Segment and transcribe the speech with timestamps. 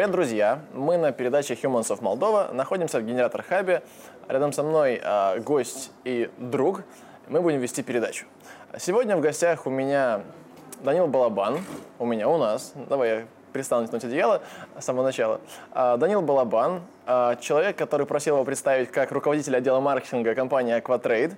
[0.00, 0.60] Привет, друзья!
[0.72, 2.54] Мы на передаче Humans of Moldova.
[2.54, 3.82] Находимся в Генератор Хабе.
[4.28, 6.84] Рядом со мной э, гость и друг.
[7.28, 8.24] Мы будем вести передачу.
[8.78, 10.22] Сегодня в гостях у меня
[10.82, 11.58] Данил Балабан.
[11.98, 12.72] У меня, у нас.
[12.88, 14.40] Давай я перестану тянуть одеяло
[14.78, 15.38] с самого начала.
[15.72, 21.34] А, Данил Балабан, а, человек, который просил его представить как руководитель отдела маркетинга компании Aquatrade.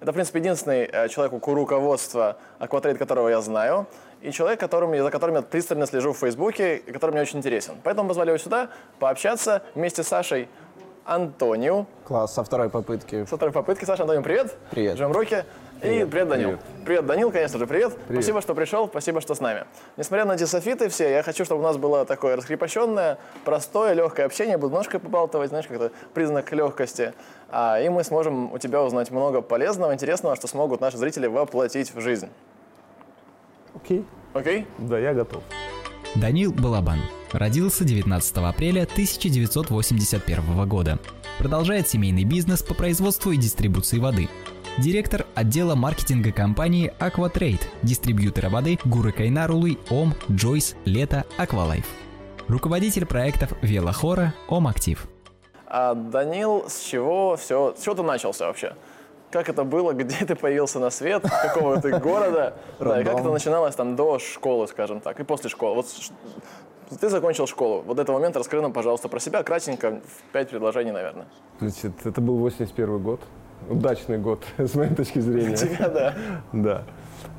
[0.00, 3.88] Это, в принципе, единственный э, человек у руководства Aquatrade, которого я знаю
[4.22, 7.74] и человек, которым, за которым я пристально слежу в Фейсбуке, и который мне очень интересен.
[7.82, 10.48] Поэтому позвали его сюда пообщаться вместе с Сашей
[11.06, 11.86] Антониу.
[12.04, 13.24] Класс, со второй попытки.
[13.26, 13.84] Со второй попытки.
[13.84, 14.56] Саша, Антониу, привет.
[14.70, 14.96] Привет.
[14.96, 15.44] Жмем руки.
[15.80, 16.08] Привет.
[16.08, 16.48] И привет, Данил.
[16.48, 16.60] Привет.
[16.84, 17.92] привет, Данил, конечно же, привет.
[18.08, 18.22] привет.
[18.22, 19.66] Спасибо, что пришел, спасибо, что с нами.
[19.96, 24.26] Несмотря на эти софиты все, я хочу, чтобы у нас было такое раскрепощенное, простое, легкое
[24.26, 24.56] общение.
[24.56, 27.12] Буду ножкой побалтывать, знаешь, как-то признак легкости.
[27.50, 31.94] А, и мы сможем у тебя узнать много полезного, интересного, что смогут наши зрители воплотить
[31.94, 32.30] в жизнь.
[33.76, 34.04] Окей.
[34.34, 34.66] Окей?
[34.78, 35.42] Да, я готов.
[36.14, 37.00] Данил Балабан.
[37.32, 40.98] Родился 19 апреля 1981 года.
[41.38, 44.28] Продолжает семейный бизнес по производству и дистрибуции воды.
[44.78, 51.86] Директор отдела маркетинга компании Aquatrade, дистрибьютора воды Гуры Кайнарулы, Ом, Джойс, Лето, Аквалайф.
[52.48, 55.06] Руководитель проектов Велохора, Ом Актив.
[55.66, 58.74] А Данил, с чего все, с чего ты начался вообще?
[59.30, 63.30] Как это было, где ты появился на свет, какого ты города, да, и как это
[63.30, 65.76] начиналось там до школы, скажем так, и после школы.
[65.76, 65.86] Вот
[67.00, 67.82] ты закончил школу.
[67.86, 71.26] Вот этот момент расскажи нам, пожалуйста, про себя, кратенько, в пять предложений, наверное.
[71.60, 73.20] Значит, это был 81 год.
[73.68, 75.56] Удачный год, с моей точки зрения.
[75.56, 76.14] Тебя, да.
[76.52, 76.84] Да.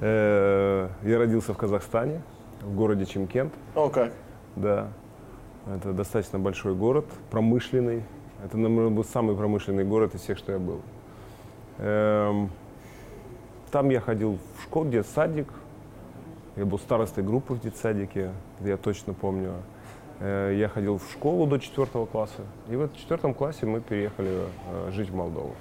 [0.01, 2.22] Э, я родился в Казахстане,
[2.61, 3.53] в городе Чимкент.
[3.75, 4.11] О, как?
[4.55, 4.89] Да.
[5.67, 8.03] Это достаточно большой город, промышленный.
[8.44, 10.81] Это, наверное, был самый промышленный город из всех, что я был.
[11.80, 12.50] Эм,
[13.72, 15.47] там я ходил в школу, детсадик.
[16.56, 19.53] Я был старостой группы в детсадике, я точно помню.
[20.19, 22.41] Э, я ходил в школу до четвертого класса.
[22.69, 24.41] И вот в четвертом классе мы переехали
[24.72, 25.56] э, жить в Молдову.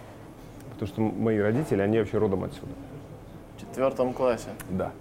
[0.70, 2.72] Потому что мои родители, они вообще родом отсюда.
[3.56, 4.48] В четвертом классе?
[4.70, 4.92] Да.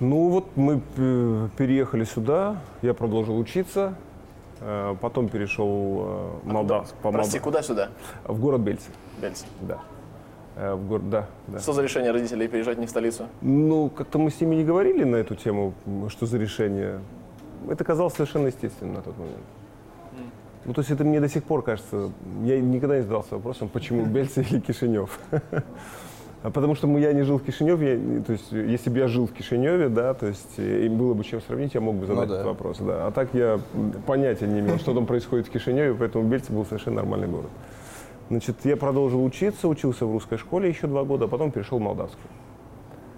[0.00, 0.80] Ну вот мы
[1.56, 4.13] переехали сюда, я продолжил учиться, э,
[5.00, 7.90] потом перешел а Молдав, по Прости, куда сюда?
[8.24, 8.90] В город Бельцы.
[9.20, 9.44] Бельцы.
[9.60, 9.78] Да.
[10.56, 11.58] Э, в город, да, да.
[11.58, 13.26] Что за решение родителей переезжать не в столицу?
[13.40, 15.74] Ну, как-то мы с ними не говорили на эту тему,
[16.08, 17.00] что за решение.
[17.68, 19.42] Это казалось совершенно естественным на тот момент.
[20.64, 22.10] Ну, то есть это мне до сих пор кажется,
[22.42, 25.18] я никогда не задался вопросом, почему Бельцы или Кишинев.
[26.44, 29.26] А потому что я не жил в Кишиневе, я, то есть если бы я жил
[29.26, 32.34] в Кишиневе, да, то есть им было бы чем сравнить, я мог бы задать ну,
[32.34, 32.34] да.
[32.34, 33.06] этот вопрос, да.
[33.06, 33.58] А так я
[34.06, 37.48] понятия не имел, что там происходит в Кишиневе, поэтому Бельцы был совершенно нормальный город.
[38.28, 41.80] Значит, я продолжил учиться, учился в русской школе еще два года, а потом перешел в
[41.80, 42.28] молдавскую.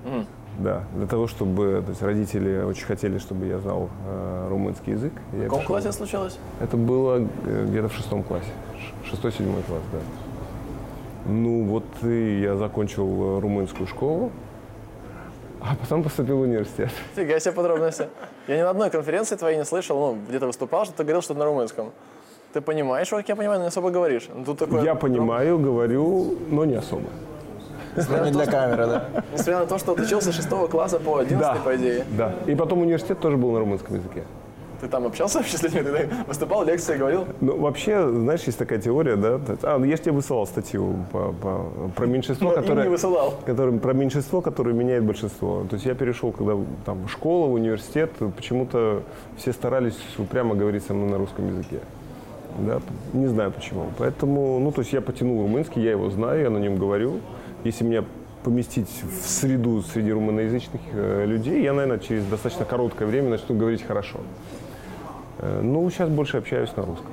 [0.05, 0.27] Mm.
[0.61, 5.13] Да, для того, чтобы то есть родители очень хотели, чтобы я знал э, румынский язык.
[5.33, 5.67] В каком пришел.
[5.67, 6.39] классе случилось?
[6.61, 8.51] Это было э, где-то в шестом классе,
[9.05, 9.99] шестой-седьмой класс, да.
[11.29, 14.31] Ну вот и я закончил э, румынскую школу,
[15.61, 16.91] а потом поступил в университет.
[17.17, 18.09] Фига себе подробности.
[18.47, 21.41] Я ни на одной конференции твоей не слышал, ну, где-то выступал, что ты говорил что-то
[21.41, 21.91] на румынском.
[22.53, 24.29] Ты понимаешь, как я понимаю, но не особо говоришь.
[24.33, 24.83] Ну, тут такое...
[24.83, 27.09] Я понимаю, говорю, но не особо.
[27.97, 29.09] Не для камеры, да?
[29.33, 32.05] Несмотря на то, что отучился с 6 класса по 11, да, по идее.
[32.11, 32.35] Да.
[32.47, 34.25] И потом университет тоже был на румынском языке.
[34.81, 35.83] Ты там общался вообще с людьми?
[35.83, 37.27] Ты выступал, лекции говорил?
[37.41, 39.41] Ну, вообще, знаешь, есть такая теория, да?
[39.63, 42.83] А, ну я же тебе высылал статью по, по, про меньшинство, Но которое...
[42.85, 43.35] не высылал.
[43.45, 45.65] Которое, про меньшинство, которое меняет большинство.
[45.69, 49.03] То есть я перешел, когда там в школу, в университет, почему-то
[49.37, 49.97] все старались
[50.31, 51.81] прямо говорить со мной на русском языке.
[52.59, 52.81] Да?
[53.13, 53.87] Не знаю почему.
[53.99, 57.21] Поэтому, ну, то есть я потянул румынский, я его знаю, я на нем говорю.
[57.65, 58.05] Если меня
[58.45, 63.83] поместить в среду среди румыноязычных э, людей, я, наверное, через достаточно короткое время начну говорить
[63.83, 64.21] хорошо.
[65.39, 67.11] Э, ну, сейчас больше общаюсь на русском.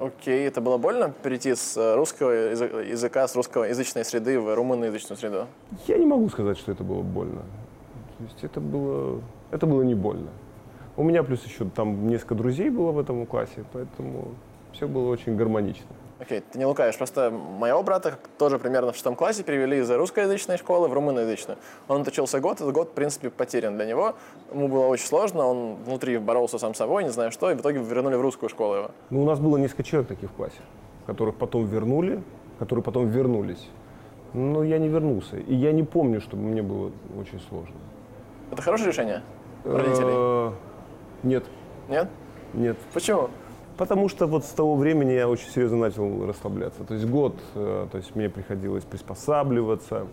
[0.00, 5.46] Окей, это было больно перейти с э, русского языка, с русскоязычной среды в румыноязычную среду?
[5.88, 7.42] Я не могу сказать, что это было больно.
[8.18, 9.20] То есть это было,
[9.50, 10.28] это было не больно.
[10.96, 14.34] У меня плюс еще там несколько друзей было в этом классе, поэтому
[14.72, 15.86] все было очень гармонично.
[16.20, 16.96] Окей, okay, ты не лукаешь.
[16.96, 21.58] Просто моего брата тоже примерно в шестом классе перевели из русскоязычной школы в румыноязычную.
[21.86, 24.16] Он отучился год, этот год, в принципе, потерян для него.
[24.52, 27.60] Ему было очень сложно, он внутри боролся сам с собой, не знаю что, и в
[27.60, 28.90] итоге вернули в русскую школу его.
[29.10, 30.58] Ну, у нас было несколько человек таких в классе,
[31.06, 32.20] которых потом вернули,
[32.58, 33.68] которые потом вернулись.
[34.34, 35.36] Но я не вернулся.
[35.36, 37.76] И я не помню, чтобы мне было очень сложно.
[38.50, 39.22] Это хорошее решение
[39.64, 40.12] родителей?
[40.12, 40.52] Э,
[41.22, 41.44] нет.
[41.88, 42.08] Нет?
[42.54, 42.76] Нет.
[42.92, 43.30] Почему?
[43.78, 46.82] Потому что вот с того времени я очень серьезно начал расслабляться.
[46.82, 50.08] То есть год, э, то есть мне приходилось приспосабливаться.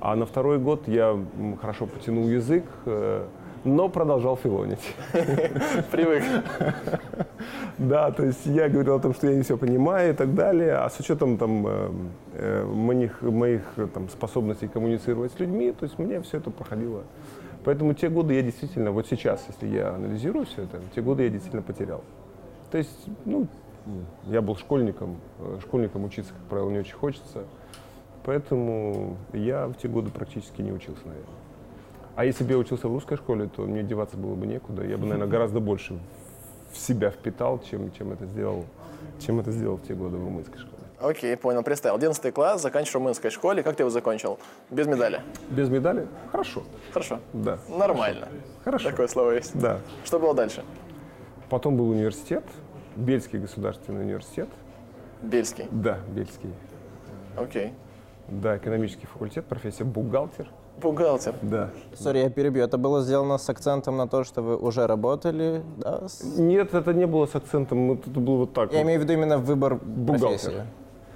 [0.00, 1.18] А на второй год я
[1.60, 3.26] хорошо потянул язык, э,
[3.64, 4.94] но продолжал филонить.
[5.92, 6.24] Привык.
[7.78, 10.76] Да, то есть я говорил о том, что я не все понимаю и так далее,
[10.76, 11.66] а с учетом там
[12.34, 13.62] э, моих, моих
[13.92, 17.02] там, способностей коммуницировать с людьми, то есть мне все это проходило.
[17.64, 21.30] Поэтому те годы я действительно, вот сейчас, если я анализирую все это, те годы я
[21.30, 22.04] действительно потерял.
[22.72, 23.46] То есть, ну,
[24.24, 27.44] я был школьником, э, школьникам учиться, как правило, не очень хочется,
[28.24, 31.34] поэтому я в те годы практически не учился, наверное.
[32.16, 34.84] А если бы я учился в русской школе, то мне деваться было бы некуда.
[34.84, 35.98] Я бы, наверное, гораздо больше
[36.72, 38.64] в себя впитал, чем, чем, это сделал,
[39.20, 40.82] чем это сделал в те годы в румынской школе.
[40.98, 41.96] Окей, понял, представил.
[41.96, 43.62] 11 класс, заканчиваешь в румынской школе.
[43.62, 44.38] Как ты его закончил?
[44.70, 45.20] Без медали?
[45.50, 46.06] Без медали?
[46.30, 46.62] Хорошо.
[46.92, 47.18] Хорошо.
[47.34, 47.58] Да.
[47.68, 48.28] Нормально.
[48.64, 48.90] Хорошо.
[48.90, 49.58] Такое слово есть.
[49.58, 49.80] Да.
[50.04, 50.64] Что было дальше?
[51.50, 52.44] Потом был университет,
[52.96, 54.48] Бельский государственный университет.
[55.22, 55.66] Бельский.
[55.70, 56.50] Да, Бельский.
[57.36, 57.72] Окей.
[58.28, 60.48] Да, экономический факультет, профессия бухгалтер.
[60.80, 61.34] Бухгалтер.
[61.42, 61.70] Да.
[61.94, 62.62] Сори, я перебью.
[62.64, 66.08] Это было сделано с акцентом на то, что вы уже работали, да?
[66.08, 68.72] с- Нет, это не было с акцентом, это было вот так.
[68.72, 68.84] Я вот.
[68.86, 70.28] имею в виду именно выбор Бухгалтер.
[70.28, 70.62] профессии.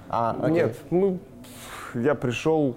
[0.09, 0.53] А, окей.
[0.53, 1.19] Нет, ну,
[1.95, 2.75] я пришел,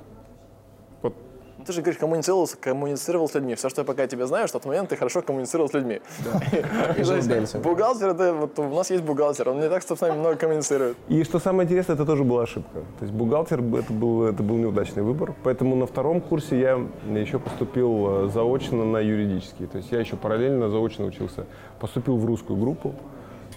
[1.67, 3.55] Ты же говоришь, коммуницировал, коммуницировал с людьми.
[3.55, 6.01] Все, что я пока тебя знаю, что в тот момент ты хорошо коммуницировал с людьми.
[7.61, 10.97] Бухгалтер, это вот у нас есть бухгалтер, он не так, что с нами много коммуницирует.
[11.09, 12.81] И что самое интересное, это тоже была ошибка.
[12.99, 15.35] То есть бухгалтер это был, это был неудачный выбор.
[15.43, 16.81] Поэтому на втором курсе я
[17.13, 19.67] еще поступил э, заочно на юридический.
[19.67, 21.47] То есть я еще параллельно заочно учился.
[21.79, 22.95] Поступил в русскую группу.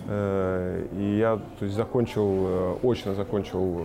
[0.08, 3.84] э, И я то есть, закончил, э, очно закончил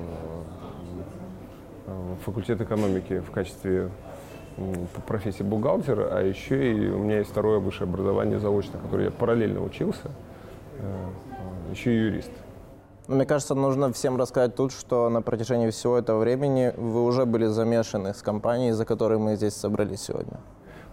[2.24, 3.88] факультет экономики в качестве
[4.94, 9.10] по профессии бухгалтер, а еще и у меня есть второе высшее образование заочно, которое я
[9.10, 10.10] параллельно учился,
[10.78, 12.30] э, еще и юрист.
[13.06, 17.24] Но мне кажется, нужно всем рассказать тут, что на протяжении всего этого времени вы уже
[17.24, 20.38] были замешаны с компанией, за которой мы здесь собрались сегодня.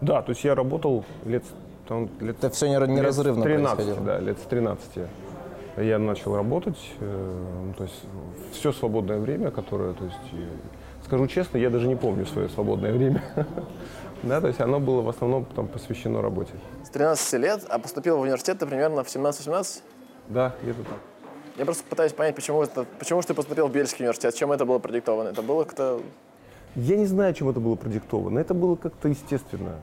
[0.02, 1.44] Да, то есть я работал лет,
[1.88, 4.06] там, лет, Это все не, лет с неразрывно 13, происходило.
[4.06, 5.08] да, лет с 13
[5.78, 8.02] я начал работать, э, ну, то есть
[8.54, 10.18] все свободное время, которое, то есть,
[11.06, 13.24] скажу честно, я даже не помню свое свободное время,
[14.24, 16.54] да, то есть оно было в основном там посвящено работе.
[16.84, 19.82] С 13 лет, а поступил в университет ты примерно в 17-18?
[20.30, 21.00] Да, где-то так.
[21.58, 24.66] Я просто пытаюсь понять, почему, это, почему же ты поступил в Бельский университет, чем это
[24.66, 25.30] было продиктовано?
[25.30, 26.02] Это было как-то...
[26.76, 28.40] Я не знаю, чем это было продиктовано.
[28.40, 29.80] Это было как-то естественно.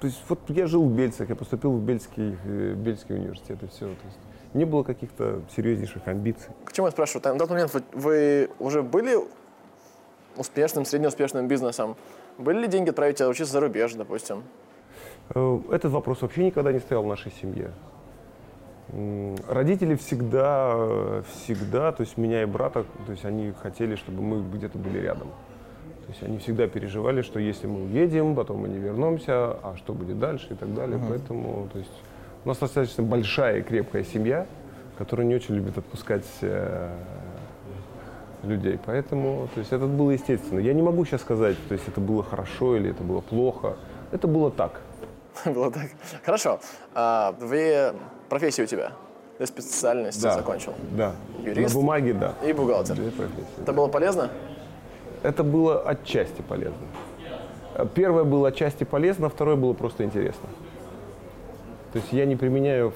[0.00, 3.66] То есть вот я жил в Бельцах, я поступил в Бельский, э, Бельский университет и
[3.66, 3.80] все.
[3.80, 4.18] То есть
[4.54, 6.52] не было каких-то серьезнейших амбиций.
[6.64, 7.22] К чему я спрашиваю?
[7.22, 9.18] Там, На тот момент вы, вы уже были
[10.40, 11.96] успешным, среднеуспешным бизнесом?
[12.38, 14.42] Были ли деньги отправить тебя учиться за рубеж, допустим?
[15.34, 17.70] Э, Этот вопрос вообще никогда не стоял в нашей семье.
[19.48, 24.42] Родители всегда, э, всегда, то есть меня и брата, то есть они хотели, чтобы мы
[24.56, 25.28] где-то были рядом.
[26.06, 29.92] То есть они всегда переживали, что если мы уедем, потом мы не вернемся, а что
[29.92, 30.98] будет дальше и так далее.
[31.08, 31.92] Поэтому, то есть
[32.44, 34.46] у нас достаточно большая и крепкая семья,
[34.98, 36.90] которая не очень любит отпускать э,
[38.42, 38.78] людей.
[38.84, 40.58] Поэтому, то есть это было естественно.
[40.60, 43.76] Я не могу сейчас сказать, то есть это было хорошо или это было плохо.
[44.12, 44.80] Это было так.
[45.44, 45.86] Было так.
[46.24, 46.58] Хорошо.
[46.94, 47.94] А, две
[48.28, 48.92] профессии у тебя?
[49.38, 50.34] Две специальности Да.
[50.34, 50.74] закончил?
[50.90, 51.14] Да.
[51.42, 51.72] Юрист?
[51.74, 52.34] На бумаге, да.
[52.44, 52.96] И бухгалтер.
[52.96, 53.62] Две профессии.
[53.62, 54.28] Это было полезно?
[55.22, 56.74] Это было отчасти полезно.
[57.94, 60.48] Первое было отчасти полезно, второе было просто интересно.
[61.92, 62.92] То есть я не применяю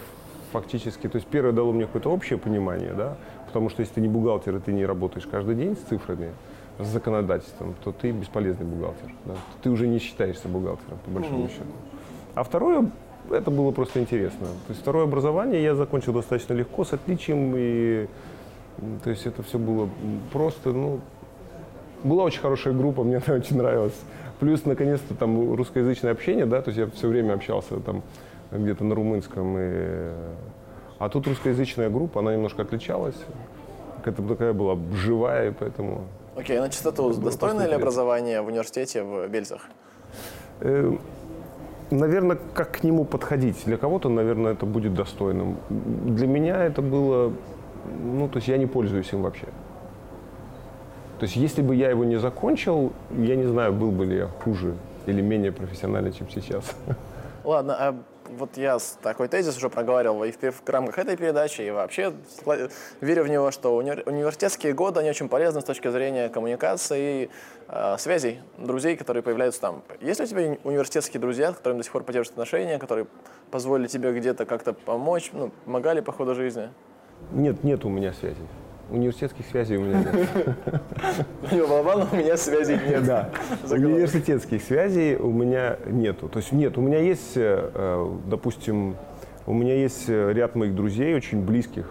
[0.52, 3.16] фактически, то есть первое дало мне какое-то общее понимание, да,
[3.54, 6.32] потому что если ты не бухгалтер и ты не работаешь каждый день с цифрами,
[6.80, 9.14] с законодательством, то ты бесполезный бухгалтер.
[9.26, 9.34] да.
[9.62, 11.70] Ты уже не считаешься бухгалтером, по большому счету.
[12.34, 12.90] А второе,
[13.30, 14.48] это было просто интересно.
[14.66, 18.08] То есть второе образование я закончил достаточно легко, с отличием, и
[19.04, 19.88] то есть это все было
[20.32, 20.98] просто, ну,
[22.02, 24.00] была очень хорошая группа, мне это очень нравилось.
[24.40, 28.02] Плюс, наконец-то, там русскоязычное общение, да, то есть я все время общался там
[28.50, 29.56] где-то на румынском.
[29.60, 30.10] И...
[30.98, 33.16] А тут русскоязычная группа, она немножко отличалась.
[34.04, 36.06] Это такая была живая, и поэтому...
[36.36, 37.14] Окей, на чистоту.
[37.14, 39.62] просто ли образование в университете в Бельцах?
[40.60, 40.92] Э,
[41.90, 43.64] Наверное, как к нему подходить?
[43.66, 45.58] Для кого-то, наверное, это будет достойным.
[45.68, 47.32] Для меня это было...
[48.02, 49.46] Ну, то есть я не пользуюсь им вообще.
[51.18, 54.26] То есть если бы я его не закончил, я не знаю, был бы ли я
[54.26, 54.74] хуже
[55.06, 56.74] или менее профессиональный, чем сейчас.
[57.44, 57.94] Ладно, а
[58.38, 62.12] вот я такой тезис уже проговаривал и в, в рамках этой передачи, и вообще
[63.00, 67.30] верю в него, что уни- университетские годы, они очень полезны с точки зрения коммуникации и
[67.68, 69.82] э, связей, друзей, которые появляются там.
[70.00, 73.06] Есть ли у тебя уни- университетские друзья, с которыми до сих пор поддерживаешь отношения, которые
[73.50, 76.70] позволили тебе где-то как-то помочь, ну, помогали по ходу жизни?
[77.32, 78.46] Нет, нет у меня связей.
[78.90, 80.28] Университетских связей у меня нет.
[81.50, 83.04] У него балабан, у меня связей нет.
[83.04, 83.30] Да,
[83.70, 86.28] университетских связей у меня нету.
[86.28, 88.96] То есть нет, у меня есть, э, э, допустим,
[89.46, 91.86] у меня есть э, ряд моих друзей, очень близких,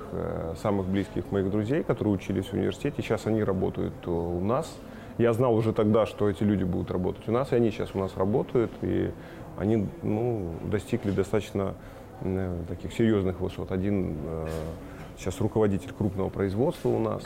[0.62, 3.02] самых близких моих друзей, которые учились в университете.
[3.02, 4.72] Сейчас они работают у нас.
[5.18, 8.00] Я знал уже тогда, что эти люди будут работать у нас, и они сейчас у
[8.00, 9.12] нас работают, и
[9.58, 11.74] они ну, достигли достаточно
[12.70, 13.72] таких серьезных высот.
[13.72, 14.16] Один
[15.18, 17.24] сейчас руководитель крупного производства у нас.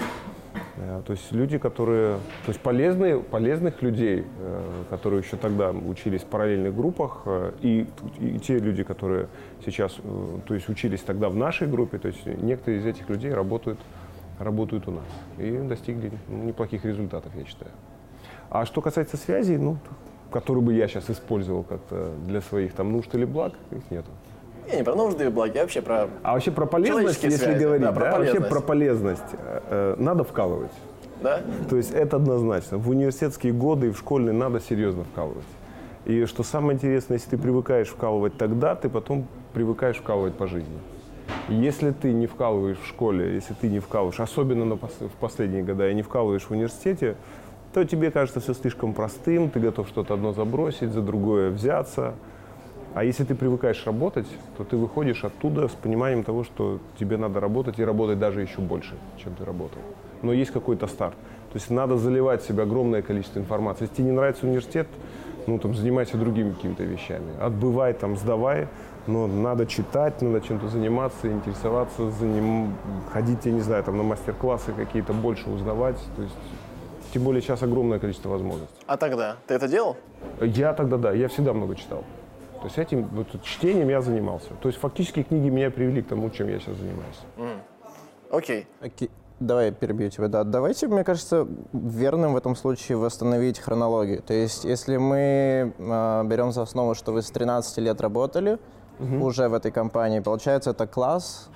[0.78, 6.22] Э, То есть люди, которые, то есть полезные, полезных людей, э, которые еще тогда учились
[6.22, 7.88] в параллельных группах, э, и,
[8.20, 9.28] и те люди, которые
[9.66, 9.98] сейчас,
[10.48, 13.80] то есть учились тогда в нашей группе, то есть некоторые из этих людей работают,
[14.40, 15.06] работают у нас
[15.38, 17.72] и достигли неплохих результатов, я считаю.
[18.50, 19.78] А что касается связей, ну,
[20.32, 24.10] которые бы я сейчас использовал как-то для своих там нужд или благ, их нету.
[24.70, 26.08] Я не про нужды и благи, а вообще про...
[26.24, 28.50] А вообще про полезность, если связи, говорить, да, про да, вообще полезность.
[28.50, 30.72] про полезность, э, э, надо вкалывать.
[31.22, 31.42] Да?
[31.70, 32.78] То есть это однозначно.
[32.78, 35.46] В университетские годы и в школьные надо серьезно вкалывать.
[36.06, 40.78] И что самое интересное, если ты привыкаешь вкалывать тогда, ты потом привыкаешь вкалывать по жизни.
[41.50, 45.64] Если ты не вкалываешь в школе, если ты не вкалываешь, особенно на пос- в последние
[45.64, 47.16] годы, и не вкалываешь в университете,
[47.74, 52.14] то тебе кажется все слишком простым, ты готов что-то одно забросить, за другое взяться.
[52.98, 54.26] А если ты привыкаешь работать,
[54.58, 58.60] то ты выходишь оттуда с пониманием того, что тебе надо работать и работать даже еще
[58.60, 59.80] больше, чем ты работал.
[60.24, 61.14] Но есть какой-то старт.
[61.54, 63.84] То есть надо заливать в себя огромное количество информации.
[63.84, 64.88] Если тебе не нравится университет,
[65.46, 67.40] ну там занимайся другими какими-то вещами.
[67.40, 68.68] Отбывай, там, сдавай,
[69.06, 72.74] но надо читать, надо чем-то заниматься, интересоваться, заним...
[73.14, 76.00] ходить, я не знаю, там на мастер-классы какие-то, больше узнавать.
[76.16, 76.36] То есть,
[77.14, 78.76] тем более сейчас огромное количество возможностей.
[78.88, 79.36] А тогда?
[79.46, 79.98] Ты это делал?
[80.42, 82.04] Я тогда, да, я всегда много читал.
[82.60, 84.50] То есть этим вот, чтением я занимался.
[84.62, 87.20] То есть фактически книги меня привели к тому, чем я сейчас занимаюсь.
[88.32, 88.68] Окей.
[88.82, 89.10] Окей.
[89.40, 90.28] Давай я перебью тебя.
[90.28, 94.24] Да, давайте, мне кажется, верным в этом случае восстановить хронологию.
[94.24, 98.58] То есть, если мы э, берем за основу, что вы с 13 лет работали
[99.22, 101.50] уже в этой компании, получается, это класс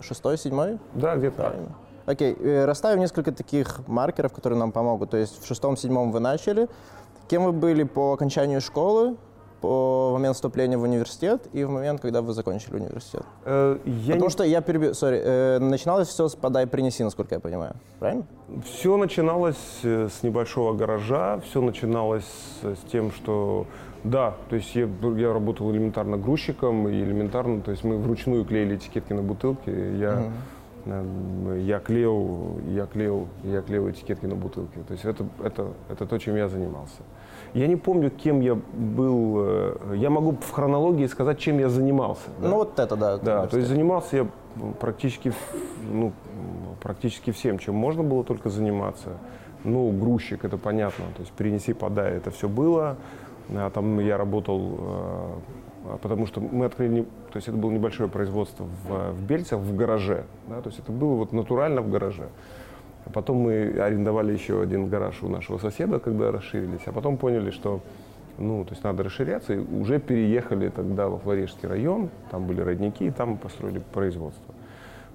[0.00, 0.80] шестой, седьмой?
[0.94, 1.46] Да, где-то так.
[1.50, 1.74] Правильно.
[2.06, 5.10] Окей, э, расставим несколько таких маркеров, которые нам помогут.
[5.10, 6.68] То есть в шестом-седьмом вы начали.
[7.28, 9.16] Кем вы были по окончанию школы,
[9.60, 13.22] по момент вступления в университет и в момент, когда вы закончили университет?
[13.44, 17.34] Э, я Потому не- что я перебью, сори, э, начиналось все с «подай, принеси», насколько
[17.34, 17.74] я понимаю.
[17.98, 18.24] Правильно?
[18.64, 22.24] Все начиналось э, с небольшого гаража, все начиналось
[22.62, 23.66] с с тем, что
[24.04, 28.76] да, то есть я, я работал элементарно грузчиком и элементарно, то есть мы вручную клеили
[28.76, 29.68] этикетки на бутылки.
[29.68, 30.30] Я, э,
[30.86, 34.78] я клеил, я клеил, я клеил этикетки на бутылки.
[34.86, 37.02] То есть это, это, это то, чем я занимался.
[37.54, 39.36] Я не помню, кем я был.
[39.40, 42.28] э, Я могу в хронологии сказать, чем я занимался.
[42.40, 42.48] да.
[42.48, 43.18] Ну вот это, да.
[43.18, 44.26] Да, то есть занимался я
[44.80, 45.32] практически,
[45.92, 46.12] ну,
[46.82, 49.10] практически всем, чем можно было только заниматься.
[49.64, 52.96] Ну, грузчик, это понятно, то есть перенеси, подай, это все было.
[53.52, 55.26] А там я работал, э,
[56.02, 60.24] потому что мы открыли, то есть это было небольшое производство в, в Бельцах, в гараже,
[60.48, 62.28] да, то есть это было вот натурально в гараже.
[63.06, 67.50] А потом мы арендовали еще один гараж у нашего соседа, когда расширились, а потом поняли,
[67.50, 67.80] что
[68.38, 73.06] ну, то есть надо расширяться, и уже переехали тогда во Флорешский район, там были родники,
[73.06, 74.54] и там построили производство.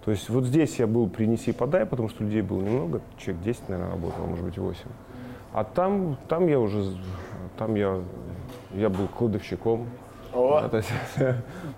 [0.05, 3.69] То есть вот здесь я был принеси подай, потому что людей было немного, человек 10,
[3.69, 4.79] наверное, работало, может быть, 8.
[5.53, 6.95] А там, там я уже,
[7.57, 8.00] там я,
[8.74, 9.88] я был кладовщиком.
[10.70, 10.89] То, есть,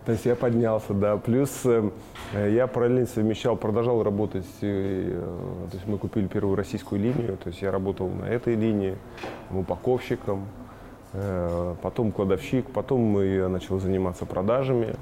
[0.05, 1.17] то есть я поднялся, да.
[1.17, 1.91] Плюс э,
[2.33, 4.47] я параллельно совмещал, продолжал работать.
[4.61, 5.21] э,
[5.69, 8.97] то есть мы купили первую российскую линию, то есть я работал на этой линии
[9.51, 10.47] упаковщиком,
[11.13, 14.95] э, потом кладовщик, потом я начал заниматься продажами,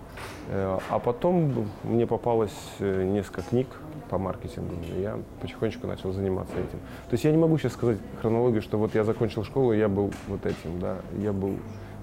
[0.49, 3.67] э, а потом мне попалось э, несколько книг
[4.09, 6.79] по маркетингу, я потихонечку начал заниматься этим.
[7.07, 10.11] То есть я не могу сейчас сказать хронологию, что вот я закончил школу, я был
[10.27, 11.55] вот этим, да, я был,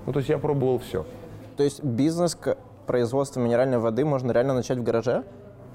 [0.06, 1.04] ну то есть я пробовал все.
[1.56, 2.36] То есть бизнес
[2.86, 5.24] производства минеральной воды можно реально начать в гараже?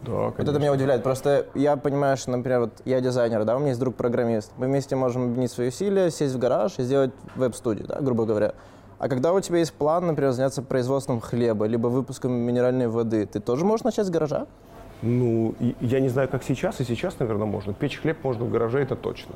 [0.05, 1.03] Да, Вот это меня удивляет.
[1.03, 4.51] Просто я понимаю, что, например, вот я дизайнер, да, у меня есть друг программист.
[4.57, 8.53] Мы вместе можем объединить свои усилия, сесть в гараж и сделать веб-студию, да, грубо говоря.
[8.99, 13.39] А когда у тебя есть план, например, заняться производством хлеба, либо выпуском минеральной воды, ты
[13.39, 14.47] тоже можешь начать с гаража?
[15.01, 17.73] Ну, я не знаю, как сейчас, и сейчас, наверное, можно.
[17.73, 19.35] Печь хлеб можно в гараже, это точно.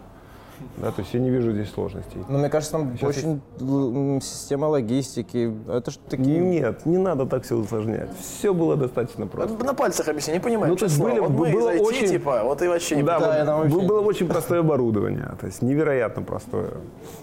[0.82, 2.22] Да, то есть я не вижу здесь сложностей.
[2.28, 5.54] Но мне кажется, там Сейчас очень м, система логистики.
[5.70, 6.40] Это же такие...
[6.40, 8.10] Нет, не надо так все усложнять.
[8.20, 9.64] Все было достаточно просто.
[9.64, 10.72] На пальцах объясни, не понимаю.
[10.72, 13.20] Ну, то есть были- вот мы было IT, очень- типа, вот и вообще не Да,
[13.20, 16.72] Да, был- вообще- было очень простое оборудование, то есть невероятно простое.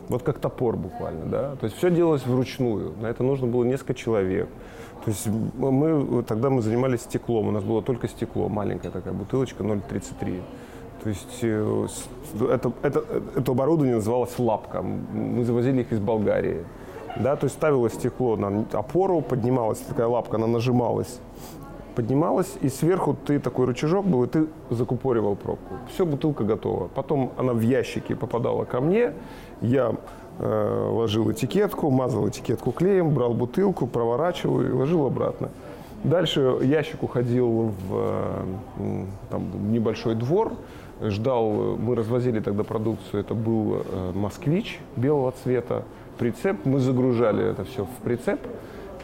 [0.09, 1.57] Вот как топор буквально, да.
[1.57, 2.93] То есть все делалось вручную.
[3.00, 4.49] На это нужно было несколько человек.
[5.05, 7.49] То есть мы тогда мы занимались стеклом.
[7.49, 10.43] У нас было только стекло, маленькая такая бутылочка 0,33.
[11.09, 11.87] То есть э,
[12.50, 14.83] это, это, это оборудование называлось лапка.
[14.83, 16.67] Мы завозили их из Болгарии.
[17.17, 21.19] Да, то есть ставилось стекло на опору, поднималась такая лапка, она нажималась,
[21.95, 25.77] поднималась, и сверху ты такой рычажок был, и ты закупоривал пробку.
[25.95, 26.88] Все, бутылка готова.
[26.88, 29.15] Потом она в ящики попадала ко мне,
[29.62, 29.95] я
[30.38, 35.49] э, ложил этикетку, мазал этикетку клеем, брал бутылку, проворачивал и ложил обратно.
[36.05, 38.45] Дальше ящик уходил в
[38.77, 40.53] э, там, небольшой двор,
[41.00, 45.85] ждал, мы развозили тогда продукцию, это был э, москвич белого цвета,
[46.19, 48.40] прицеп, мы загружали это все в прицеп,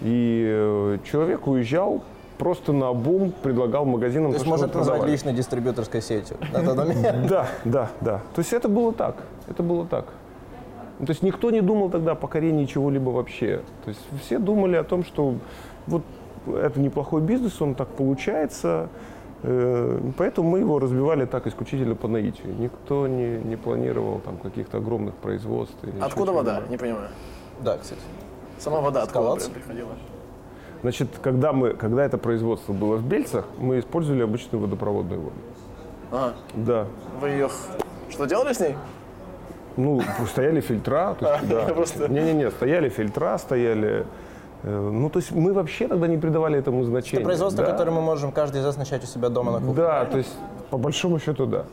[0.01, 2.03] и э, человек уезжал
[2.39, 6.63] просто на обум, предлагал магазинам, То есть то, можно это назвать личной дистрибьюторской сетью на
[6.63, 7.27] тот момент.
[7.29, 8.21] Да, да, да.
[8.35, 9.17] То есть это было так.
[9.49, 10.07] Это было так.
[10.99, 13.63] То есть никто не думал тогда о покорении чего-либо вообще.
[13.85, 15.35] То есть все думали о том, что
[15.87, 16.03] вот
[16.47, 18.89] это неплохой бизнес, он так получается.
[19.47, 22.55] Э, Поэтому мы его развивали так исключительно по наитию.
[22.59, 25.77] Никто не, не планировал там каких-то огромных производств.
[26.01, 26.63] Откуда вода?
[26.71, 27.09] Не понимаю.
[27.61, 28.01] Да, кстати.
[28.59, 29.91] Сама вода откуда приходила?
[30.81, 35.37] Значит, когда, мы, когда это производство было в Бельцах, мы использовали обычную водопроводную воду.
[36.11, 36.87] А, Да.
[37.21, 37.49] вы ее...
[38.11, 38.77] Что делали с ней?
[39.77, 41.17] Ну, стояли фильтра,
[42.09, 44.07] Не-не-не, стояли фильтра, стояли...
[44.65, 47.19] э, Ну, то есть мы вообще тогда не придавали этому значения.
[47.19, 47.71] Это производство, да.
[47.71, 49.75] которое мы можем каждый из нас начать у себя дома на кухне.
[49.75, 50.35] Да, то есть
[50.71, 51.65] по большому счету, да.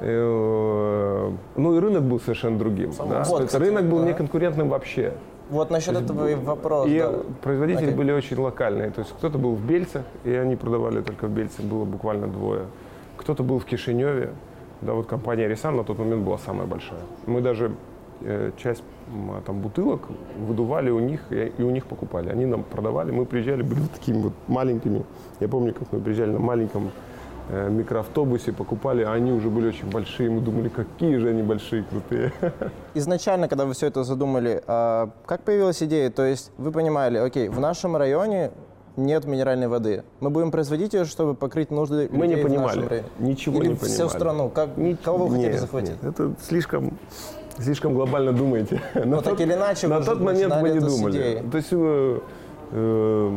[0.00, 2.92] Э, Ну и рынок был совершенно другим.
[2.98, 3.24] да.
[3.24, 4.06] Вот, есть кстати, рынок был да.
[4.06, 5.14] неконкурентным вообще.
[5.48, 6.88] Вот насчет этого и вопрос.
[6.88, 7.12] И да.
[7.42, 7.96] производители Окей.
[7.96, 8.90] были очень локальные.
[8.90, 12.62] То есть кто-то был в Бельцах, и они продавали только в Бельце, было буквально двое.
[13.16, 14.30] Кто-то был в Кишиневе.
[14.82, 17.00] Да, вот компания Рисан на тот момент была самая большая.
[17.26, 17.72] Мы даже
[18.20, 18.82] э, часть
[19.44, 20.02] там, бутылок
[20.38, 22.28] выдували у них и, у них покупали.
[22.28, 25.04] Они нам продавали, мы приезжали, были такими вот маленькими.
[25.40, 26.90] Я помню, как мы приезжали на маленьком
[27.50, 30.30] э, микроавтобусе, покупали, а они уже были очень большие.
[30.30, 32.32] Мы думали, какие же они большие, крутые.
[32.94, 36.10] Изначально, когда вы все это задумали, а, как появилась идея?
[36.10, 38.50] То есть вы понимали, окей, в нашем районе
[38.96, 40.04] нет минеральной воды.
[40.20, 43.08] Мы будем производить ее, чтобы покрыть нужды Мы не людей в нашем понимали, районе.
[43.20, 44.08] ничего Или не всю понимали.
[44.08, 44.48] страну.
[44.48, 46.02] Как, Ни- кого вы хотели нет, захватить?
[46.02, 46.96] нет, это слишком,
[47.58, 48.80] слишком глобально думаете.
[48.94, 51.12] На Ну, так или иначе, на тот момент мы не думали.
[51.12, 51.42] идеи.
[51.50, 52.18] То есть э,
[52.72, 53.36] э,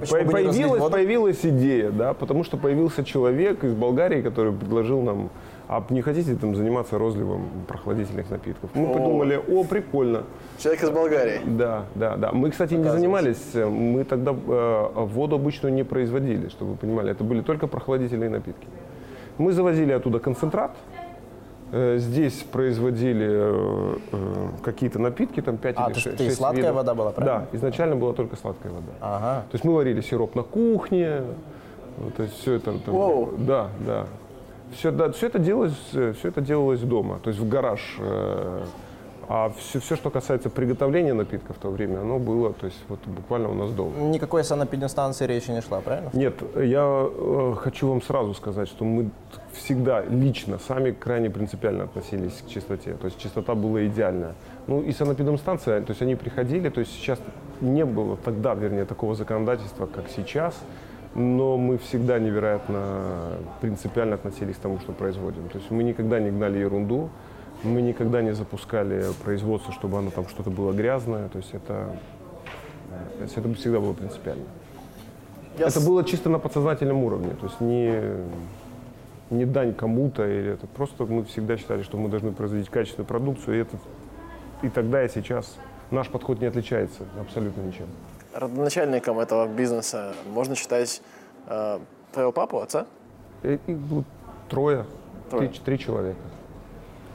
[0.00, 5.30] Почему появилась, появилась идея, да, потому что появился человек из Болгарии, который предложил нам,
[5.68, 8.70] а не хотите там заниматься розливом прохладительных напитков?
[8.74, 10.24] Мы подумали, о, прикольно.
[10.58, 11.40] Человек из Болгарии.
[11.46, 12.32] Да, да, да.
[12.32, 17.12] Мы, кстати, не занимались, э, мы тогда э, воду обычную не производили, чтобы вы понимали.
[17.12, 18.66] Это были только прохладительные напитки.
[19.38, 20.76] Мы завозили оттуда концентрат,
[21.72, 26.30] здесь производили э, э, какие-то напитки, там 5 А, или то есть 6, это и
[26.30, 27.48] сладкая вода была, правильно?
[27.50, 28.92] Да, изначально была только сладкая вода.
[29.00, 29.44] Ага.
[29.50, 31.22] То есть мы варили сироп на кухне,
[32.16, 33.32] то есть все это, там, Воу.
[33.36, 34.06] да, да.
[34.72, 37.96] Все, да, все это делалось, все это делалось дома, то есть в гараж.
[37.98, 38.64] э,
[39.28, 43.00] а все, все, что касается приготовления напитка в то время, оно было, то есть вот
[43.06, 43.98] буквально у нас дома.
[43.98, 46.10] Никакой санэпидстанции речи не шла, правильно?
[46.12, 49.10] Нет, я э, хочу вам сразу сказать, что мы
[49.56, 52.94] всегда лично сами крайне принципиально относились к чистоте.
[52.94, 54.34] То есть чистота была идеальная.
[54.66, 57.18] Ну и санэпидемстанция, то есть они приходили, то есть сейчас
[57.60, 60.54] не было тогда, вернее, такого законодательства, как сейчас,
[61.14, 65.48] но мы всегда невероятно принципиально относились к тому, что производим.
[65.48, 67.08] То есть мы никогда не гнали ерунду,
[67.62, 71.28] мы никогда не запускали производство, чтобы оно там что-то было грязное.
[71.28, 71.96] То есть это,
[72.90, 74.44] э, то есть это всегда было принципиально.
[75.58, 77.90] Я Это с- было чисто на подсознательном уровне, то есть не,
[79.30, 83.56] не дань кому-то, или это просто мы всегда считали, что мы должны производить качественную продукцию,
[83.56, 83.76] и, это,
[84.62, 85.56] и тогда и сейчас
[85.90, 87.86] наш подход не отличается абсолютно ничем.
[88.32, 91.02] Родоначальником этого бизнеса можно считать
[91.46, 91.78] э,
[92.12, 92.86] твоего папу, отца?
[93.42, 94.04] И, и было
[94.48, 94.84] трое,
[95.30, 95.48] Трое.
[95.48, 96.20] Три, три человека.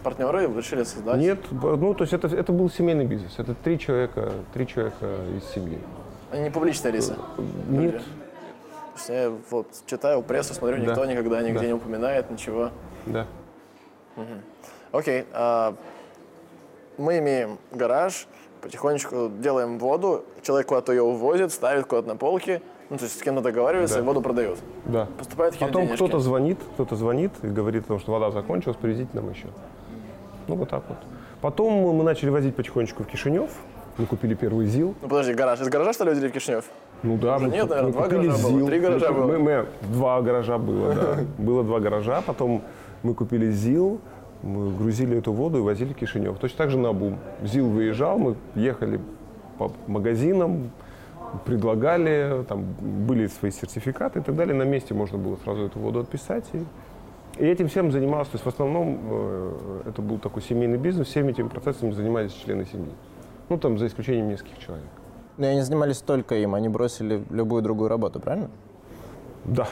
[0.03, 1.17] Партнеры решили создать?
[1.17, 5.05] Нет, ну то есть это, это был семейный бизнес, это три человека, три человека
[5.37, 5.79] из семьи.
[6.31, 7.17] Они не публичные лица?
[7.69, 8.07] Нет, То есть
[9.09, 10.83] я вот читаю прессу, смотрю, Да.
[10.83, 11.65] никто никогда нигде Да.
[11.67, 12.69] не упоминает ничего.
[13.05, 13.25] да.
[14.91, 15.25] Окей.
[15.33, 15.75] а,
[16.97, 18.27] мы имеем гараж,
[18.61, 23.23] потихонечку делаем воду, человек куда-то ее увозит, ставит куда-то на полки, ну, то есть с
[23.23, 24.01] кем-то договаривается Да.
[24.01, 24.59] и воду продают.
[24.85, 25.07] Да.
[25.17, 29.09] Поступают какие-то Потом кто-то звонит, кто-то звонит и говорит о том, что вода закончилась, привезите
[29.13, 29.47] нам еще.
[30.47, 30.97] Ну, вот так вот.
[31.39, 33.49] Потом мы начали возить потихонечку в Кишинев.
[33.97, 34.95] Мы купили первый ЗИЛ.
[35.01, 35.59] Ну подожди, гараж.
[35.61, 36.65] Из гаража что ли в Кишинев?
[37.03, 38.67] Ну да, Уже мы, нет, наверное, мы два купили гаража было, ЗИЛ.
[38.67, 39.27] три гаража Мы- было.
[39.27, 41.17] мы- мы- два гаража было, да.
[41.43, 42.61] Было два гаража, потом
[43.03, 43.99] мы купили ЗИЛ,
[44.43, 46.37] мы грузили эту воду и возили в Кишинев.
[46.37, 47.17] Точно так же на БУМ.
[47.43, 48.99] ЗИЛ выезжал, мы ехали
[49.57, 50.69] по магазинам,
[51.45, 52.63] предлагали, там
[53.07, 54.53] были свои сертификаты и так далее.
[54.55, 56.63] На месте можно было сразу эту воду отписать и,
[57.37, 59.51] И этим всем занимался, то есть в основном э,
[59.89, 62.91] это был такой семейный бизнес, всеми этими процессами занимались члены семьи.
[63.49, 64.85] Ну, там, за исключением нескольких человек.
[65.41, 68.51] Но они занимались только им, они бросили любую другую работу, правильно?
[69.43, 69.67] Да,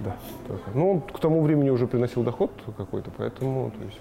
[0.00, 0.16] да.
[0.48, 0.70] Только.
[0.74, 3.98] Ну, он к тому времени уже приносил доход какой-то, поэтому то есть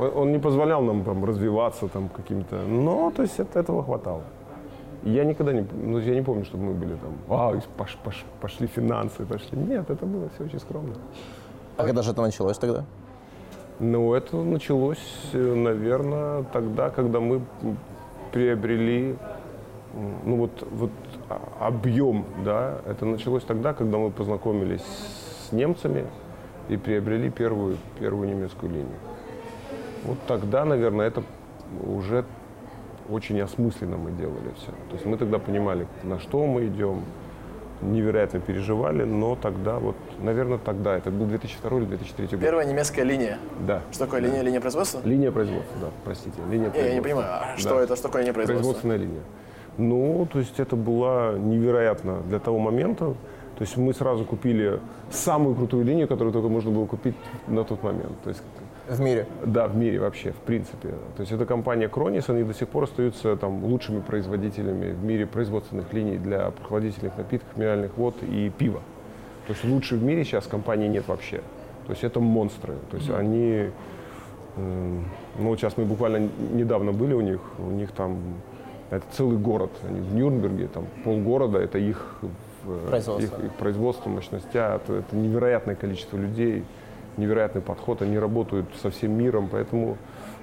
[0.00, 4.22] он, он- не позволял нам там развиваться там каким-то, но то есть от этого хватало.
[5.04, 8.66] Я никогда не, ну, я не помню, чтобы мы были там, а, пош- пош- пошли
[8.66, 9.56] финансы, пошли.
[9.58, 10.94] Нет, это было все очень скромно.
[11.76, 12.84] А когда же это началось тогда?
[13.78, 14.98] Ну, это началось,
[15.32, 17.42] наверное, тогда, когда мы
[18.32, 19.16] приобрели,
[20.24, 20.90] ну вот, вот
[21.60, 24.82] объем, да, это началось тогда, когда мы познакомились
[25.48, 26.06] с немцами
[26.68, 28.98] и приобрели первую, первую немецкую линию.
[30.04, 31.22] Вот тогда, наверное, это
[31.84, 32.24] уже
[33.08, 34.70] очень осмысленно мы делали все.
[34.70, 37.02] То есть мы тогда понимали, на что мы идем,
[37.82, 42.40] невероятно переживали, но тогда вот, наверное, тогда, это был 2002 или 2003 год.
[42.40, 43.38] Первая немецкая линия.
[43.66, 43.82] Да.
[43.90, 44.40] Что такое линия?
[44.42, 45.00] Линия производства?
[45.04, 46.36] Линия производства, да, простите.
[46.48, 47.02] Линия Не, я не производства.
[47.02, 47.82] понимаю, а что Да.
[47.82, 48.62] это, что такое линия производства?
[48.62, 49.20] Производственная линия.
[49.78, 53.14] Ну, то есть это было невероятно для того момента.
[53.56, 54.80] То есть мы сразу купили
[55.10, 57.14] самую крутую линию, которую только можно было купить
[57.48, 58.12] на тот момент.
[58.24, 58.42] То есть,
[58.88, 59.26] В мире.
[59.44, 60.88] да, в мире вообще, в принципе.
[61.16, 65.26] То есть это компания Кронис, они до сих пор остаются там лучшими производителями в мире
[65.26, 68.80] производственных линий для прохладительных напитков, минеральных вод и пива.
[69.46, 71.40] То есть лучше в мире сейчас компании нет вообще.
[71.86, 72.74] То есть это монстры.
[72.90, 73.70] То есть они
[74.56, 75.04] М,
[75.38, 78.18] Ну, сейчас мы буквально недавно были у них, у них там
[78.92, 82.18] это целый город, они в Нюрнберге, там полгорода, это их,
[82.64, 83.38] в- Производство.
[83.38, 86.64] их, их производство, мощностя, это, это невероятное количество людей,
[87.16, 89.96] невероятный подход, они работают со всем миром, поэтому,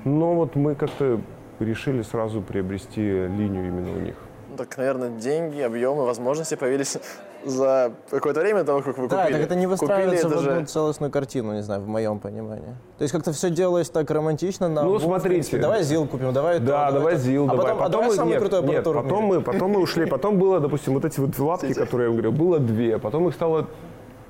[0.04, 1.22] но вот мы как-то
[1.60, 4.16] решили сразу приобрести линию именно у них.
[4.58, 6.98] Так, наверное, деньги, объемы, возможности появились
[7.46, 9.38] за какое-то время того, как вы Да, купили.
[9.38, 12.20] так это не Купили, выстраивается это в одну же- целостную картину, не знаю, в моем
[12.20, 12.76] понимании.
[12.98, 14.68] То есть как-то все делалось так романтично.
[14.68, 15.58] На Ну, смотрите.
[15.58, 17.20] Давай ЗИЛ купим, давай то, Да, давай то.
[17.22, 17.66] ЗИЛ, а давай.
[17.74, 20.38] Потом, а давай мы- самый нет, крутой нет, аппаратуру потом мы, потом мы ушли, потом
[20.38, 23.68] было, допустим, вот эти вот лапки, которые я вам говорил, было две, потом их стало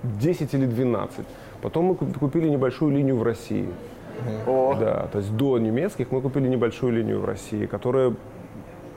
[0.04, 1.26] 10 или 12.
[1.62, 3.70] Потом мы куп- купили небольшую линию в России.
[4.48, 8.14] О, Да, то есть до немецких мы купили небольшую линию в России, которая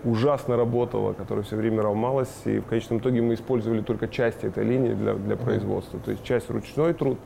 [0.05, 4.65] ужасно работала, которая все время ломалась, и в конечном итоге мы использовали только часть этой
[4.65, 6.01] линии для, для производства.
[6.01, 7.19] То есть часть ручной труд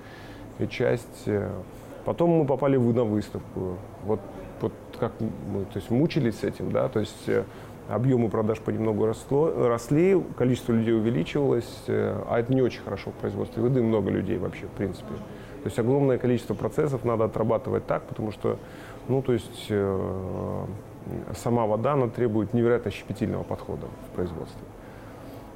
[0.58, 1.22] и часть...
[1.26, 1.50] э,
[2.04, 3.78] Потом мы попали на выставку.
[4.04, 4.20] Вот,
[4.60, 7.42] вот как мы то есть, мучились с этим, да, то есть э,
[7.88, 13.14] объемы продаж понемногу росло, росли, количество людей увеличивалось, э, а это не очень хорошо в
[13.14, 15.14] производстве воды, много людей вообще, в принципе.
[15.62, 18.56] То есть огромное количество процессов надо отрабатывать так, потому что,
[19.08, 19.66] ну, то есть
[21.34, 24.60] сама вода, она требует невероятно щепетильного подхода в производстве.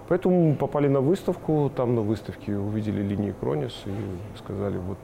[0.09, 4.99] Поэтому мы попали на выставку, там на выставке увидели линии Кронис и сказали, вот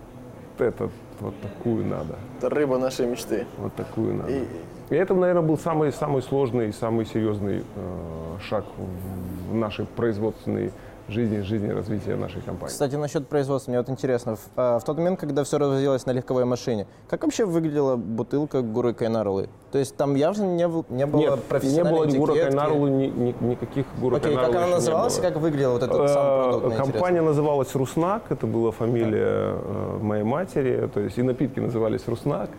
[0.59, 3.47] это, вот такую надо, это рыба нашей мечты.
[3.59, 4.33] вот такую надо.
[4.33, 4.45] И
[4.91, 9.85] И это, наверное, был самый, самый сложный и самый серьезный э, шаг в, в нашей
[9.85, 10.73] производственной
[11.09, 12.73] жизни, жизни развития нашей компании.
[12.73, 16.11] Кстати, насчет производства, мне вот интересно, в, а, в тот момент, когда все развозилось на
[16.11, 19.49] легковой машине, как вообще выглядела бутылка Гуры Кайнарлы?
[19.73, 20.67] То есть там явно не, не
[21.07, 22.57] было Нет, не профессиональной было Гура этикетки?
[22.57, 26.11] Кайнарлы, ни- ни- никаких Гура Окей, как она не называлась и как выглядел вот этот
[26.11, 26.77] сам Э, продукт?
[26.77, 32.51] Компания называлась Руснак, это была фамилия э, моей матери, то есть и напитки назывались Руснак.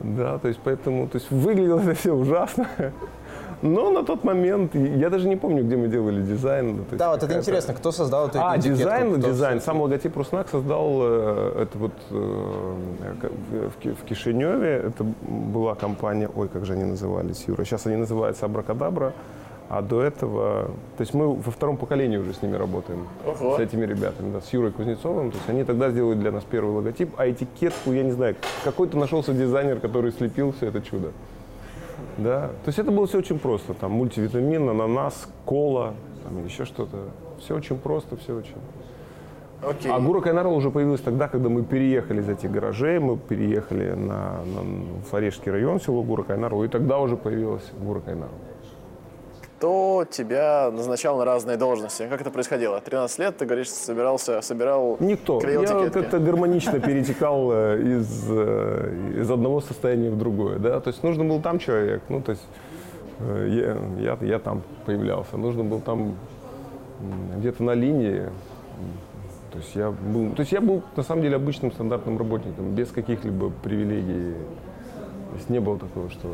[0.00, 2.66] Да, то есть поэтому, то есть выглядело это все ужасно.
[3.64, 6.84] Но на тот момент, я даже не помню, где мы делали дизайн.
[6.92, 9.60] Да, вот это интересно, кто создал эту А, этикетку, дизайн, дизайн.
[9.62, 12.74] Сам логотип Руснак создал э, это вот э,
[13.82, 14.84] в Кишиневе.
[14.88, 17.64] Это была компания, ой, как же они назывались, Юра.
[17.64, 19.14] Сейчас они называются Абракадабра.
[19.70, 20.64] А до этого,
[20.98, 23.56] то есть мы во втором поколении уже с ними работаем, Ого.
[23.56, 25.30] с этими ребятами, да, с Юрой Кузнецовым.
[25.30, 28.98] То есть они тогда сделали для нас первый логотип, а этикетку, я не знаю, какой-то
[28.98, 31.12] нашелся дизайнер, который слепил все это чудо.
[32.18, 33.74] Да, то есть это было все очень просто.
[33.74, 36.96] Там мультивитамин, ананас, кола, там еще что-то.
[37.40, 38.54] Все очень просто, все очень.
[39.62, 39.90] окей.
[39.92, 44.38] А Гура Кайнарла уже появилась тогда, когда мы переехали из этих гаражей, мы переехали на,
[44.44, 48.34] на Фарешский район, село Гура Кайнарла, и тогда уже появилась Гура Кайнарла.
[49.58, 52.06] Кто тебя назначал на разные должности?
[52.08, 52.80] Как это происходило?
[52.80, 54.96] 13 лет, ты говоришь, собирался, собирал...
[55.00, 55.40] Никто.
[55.40, 60.58] Я как-то гармонично перетекал э, из, э, из одного состояния в другое.
[60.58, 60.80] Да?
[60.80, 62.44] То есть нужно был там человек, ну то есть
[63.20, 66.16] э, я, я, я там появлялся, нужно был там
[67.36, 68.24] где-то на линии.
[69.52, 72.90] То есть я был, то есть я был на самом деле обычным стандартным работником, без
[72.90, 74.34] каких-либо привилегий.
[75.30, 76.28] То есть не было такого, что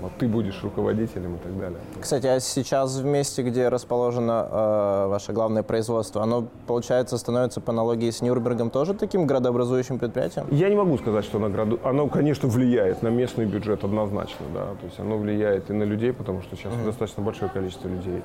[0.00, 1.78] вот ты будешь руководителем и так далее.
[2.00, 7.72] Кстати, а сейчас в месте, где расположено э, ваше главное производство, оно, получается, становится по
[7.72, 10.46] аналогии с Нюрнбергом тоже таким градообразующим предприятием?
[10.50, 11.80] Я не могу сказать, что оно, граду...
[11.82, 16.12] оно, конечно, влияет на местный бюджет однозначно, да, то есть оно влияет и на людей,
[16.12, 16.84] потому что сейчас mm-hmm.
[16.84, 18.22] достаточно большое количество людей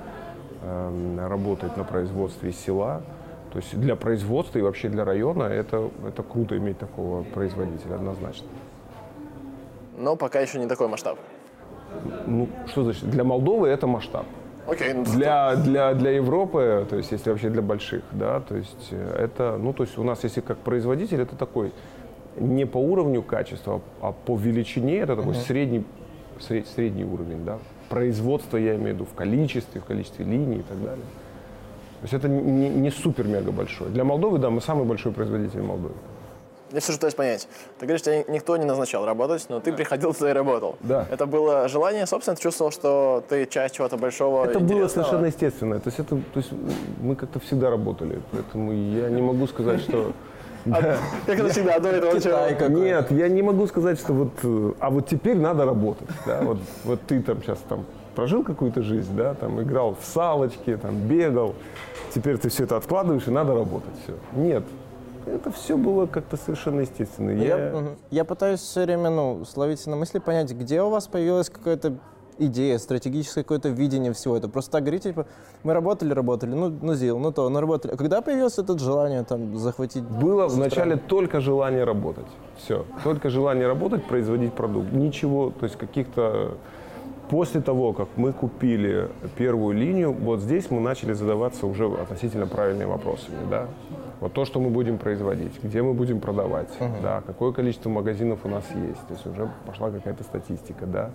[0.62, 3.02] э, работает на производстве из села,
[3.52, 8.48] то есть для производства и вообще для района это, это круто иметь такого производителя однозначно.
[9.98, 11.20] Но пока еще не такой масштаб.
[12.28, 13.10] Ну, что значит?
[13.10, 14.26] Для Молдовы это масштаб.
[14.68, 14.94] Окей.
[14.94, 19.26] ну, Для, для, для Европы, то есть если вообще для больших, да, то есть э,
[19.26, 21.74] это, ну, то есть у нас, если как производитель, это такой
[22.38, 25.84] не по уровню качества, а по величине, это такой средний,
[26.40, 27.58] сред- средний уровень, да.
[27.90, 31.06] Производство, я имею в виду, в количестве, в количестве линий и так далее.
[32.02, 33.90] То есть это не, не супер-мега большой.
[33.90, 35.94] Для Молдовы, да, мы самый большой производитель Молдовы.
[36.74, 37.48] Я все же пытаюсь понять.
[37.80, 40.76] Ты говоришь, тебя никто не назначал работать, но ты приходил туда и работал.
[40.82, 41.06] Да.
[41.12, 45.80] Это было желание, собственно, ты чувствовал, что ты часть чего-то большого Это было совершенно естественно.
[45.80, 46.50] То есть, это, то есть
[47.00, 48.20] мы как-то всегда работали.
[48.32, 50.14] Поэтому я не могу сказать, что...
[50.66, 52.50] А Как это всегда, этого Китай начала.
[52.58, 52.70] какой.
[52.70, 56.08] Нет, я не могу сказать, что вот, а вот теперь надо работать.
[56.26, 56.40] Да?
[56.42, 60.96] Вот, вот ты там сейчас там прожил какую-то жизнь, да, там играл в салочки, там
[60.96, 61.54] бегал,
[62.16, 63.94] теперь ты все это откладываешь и надо работать.
[64.04, 64.14] Все.
[64.40, 64.64] Нет,
[65.26, 67.32] это все было как-то совершенно естественно.
[67.32, 71.50] Я, Я, я пытаюсь все время ну, словить на мысли, понять, где у вас появилась
[71.50, 71.94] какая-то
[72.38, 74.52] идея, стратегическое какое-то видение всего этого.
[74.52, 75.26] Просто так говорите, типа,
[75.64, 77.94] мы работали, работали, ну, ну ЗИЛ, ну то, ну работали.
[77.94, 80.04] А когда появилось это желание там захватить?
[80.04, 82.28] Было вначале только желание работать.
[82.58, 82.86] Все.
[83.04, 84.92] Только желание работать, производить продукт.
[84.92, 86.58] Ничего, то есть каких-то...
[87.30, 92.90] После того, как мы купили первую линию, вот здесь мы начали задаваться уже относительно правильными
[92.90, 93.38] вопросами.
[93.50, 93.68] Да?
[94.24, 96.70] Вот то, что мы будем производить, где мы будем продавать,
[97.02, 99.06] да, какое количество магазинов у нас есть.
[99.06, 100.86] То есть уже пошла какая-то статистика.
[100.86, 101.10] Да?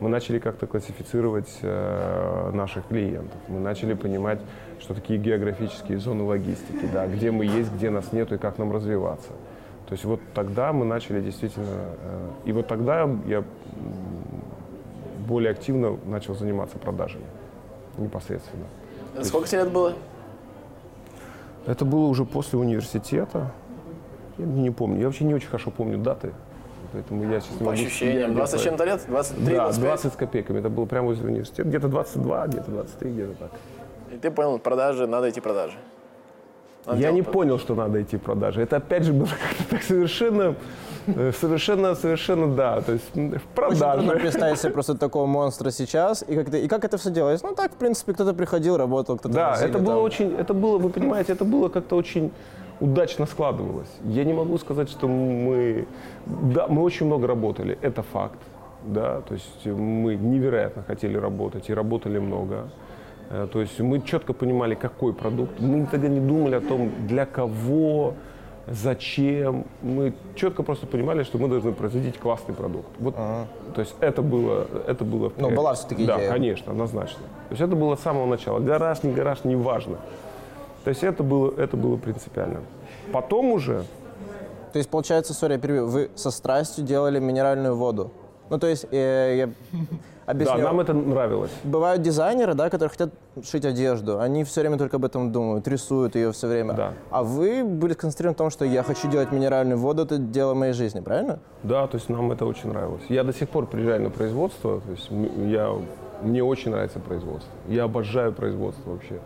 [0.00, 3.36] Мы начали как-то классифицировать э, наших клиентов.
[3.48, 4.40] Мы начали понимать,
[4.80, 8.72] что такие географические зоны логистики, да, где мы есть, где нас нету и как нам
[8.72, 9.28] развиваться.
[9.86, 13.44] То есть вот тогда мы начали действительно, э, и вот тогда я
[15.28, 17.26] более активно начал заниматься продажами
[17.98, 18.64] непосредственно.
[19.22, 19.92] Сколько тебе лет было?
[21.66, 23.50] Это было уже после университета.
[24.38, 25.00] Я не помню.
[25.00, 26.32] Я вообще не очень хорошо помню даты.
[26.92, 28.30] Поэтому я сейчас не По ощущениям.
[28.30, 29.00] я 20 с чем-то лет?
[29.08, 29.80] 23, Да, 25?
[29.84, 30.58] 20 с копейками.
[30.60, 31.68] Это было прямо возле университета.
[31.68, 33.50] Где-то 22, где-то 23, где-то так.
[34.12, 35.76] И ты понял, продажи, надо идти продажи.
[36.86, 37.32] Надо Я не продажи.
[37.32, 38.60] понял, что надо идти продажи.
[38.62, 40.54] Это опять же было как-то так совершенно,
[41.40, 42.80] совершенно, совершенно, да.
[42.80, 46.24] То есть в Очень трудно представить себе просто такого монстра сейчас.
[46.28, 47.42] И как, это, и как это все делалось?
[47.42, 50.04] Ну так, в принципе, кто-то приходил, работал, кто-то Да, это было там.
[50.04, 52.30] очень, это было, вы понимаете, это было как-то очень
[52.80, 53.90] удачно складывалось.
[54.04, 55.86] Я не могу сказать, что мы,
[56.26, 58.38] да, мы очень много работали, это факт,
[58.84, 62.70] да, то есть мы невероятно хотели работать и работали много.
[63.30, 65.60] Э, То есть мы четко понимали, какой продукт.
[65.60, 68.14] Мы тогда не думали о том, для кого,
[68.66, 69.64] зачем.
[69.82, 72.88] Мы четко просто понимали, что мы должны производить классный продукт.
[72.98, 75.32] Вот, То есть это было, это было.
[75.36, 76.30] Ну, была всё-таки Да, идея.
[76.30, 77.20] конечно, однозначно.
[77.48, 78.58] То есть это было с самого начала.
[78.60, 79.98] Гараж, не гараж, не важно.
[80.84, 82.60] То есть это было, это было принципиально.
[83.12, 83.84] Потом уже,
[84.72, 88.10] То есть, получается, сори, я перебью, вы со страстью делали минеральную воду.
[88.50, 89.34] Ну, то есть, э,
[89.72, 89.78] я
[90.26, 90.58] да, объясню.
[90.58, 91.50] нам это нравилось.
[91.64, 93.10] Бывают дизайнеры, да, которые хотят
[93.42, 94.20] шить одежду.
[94.20, 96.74] Они все время только об этом думают, рисуют ее все время.
[96.74, 96.92] Да.
[97.10, 100.72] А вы были сконцентрированы в том, что я хочу делать минеральную воду, это дело моей
[100.72, 101.38] жизни, правильно?
[101.62, 103.02] Да, то есть нам это очень нравилось.
[103.08, 105.10] Я до сих пор приезжаю на производство, то есть
[105.50, 105.70] я,
[106.22, 107.52] мне очень нравится производство.
[107.68, 109.20] Я обожаю производство вообще.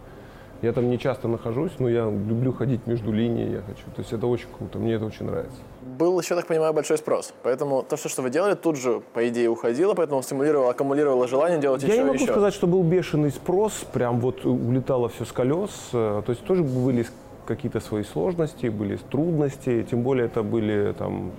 [0.61, 3.85] Я там не часто нахожусь, но я люблю ходить между линией, я хочу.
[3.95, 5.59] То есть это очень круто, мне это очень нравится.
[5.99, 7.35] Был еще, так понимаю, большой спрос.
[7.43, 11.59] Поэтому то, что, что вы делали, тут же, по идее, уходило, поэтому стимулировало, аккумулировало желание
[11.59, 12.33] делать Я еще не и могу еще.
[12.33, 15.71] сказать, что был бешеный спрос, прям вот улетало все с колес.
[15.93, 17.05] Э, То есть тоже были
[17.47, 21.33] какие-то свои сложности, были трудности, тем более это были там,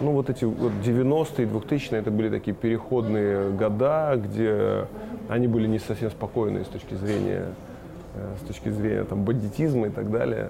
[0.00, 4.86] ну вот эти вот 90-е, 2000-е, это были такие переходные года, где
[5.28, 7.44] они были не совсем спокойные с точки зрения,
[8.14, 10.48] э, с точки зрения там бандитизма и так далее.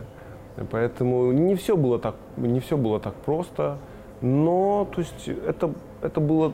[0.71, 3.79] Поэтому не все было так, не все было так просто,
[4.21, 6.53] но то есть это, это было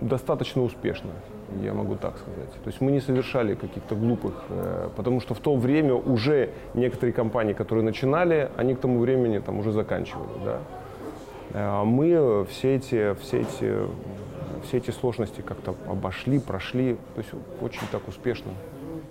[0.00, 1.10] достаточно успешно,
[1.62, 2.50] я могу так сказать.
[2.52, 7.12] То есть мы не совершали каких-то глупых, э, потому что в то время уже некоторые
[7.12, 10.58] компании, которые начинали, они к тому времени там уже заканчивали, да.
[11.52, 13.74] А мы все эти, все эти,
[14.64, 17.30] все эти сложности как-то обошли, прошли, то есть
[17.60, 18.50] очень так успешно.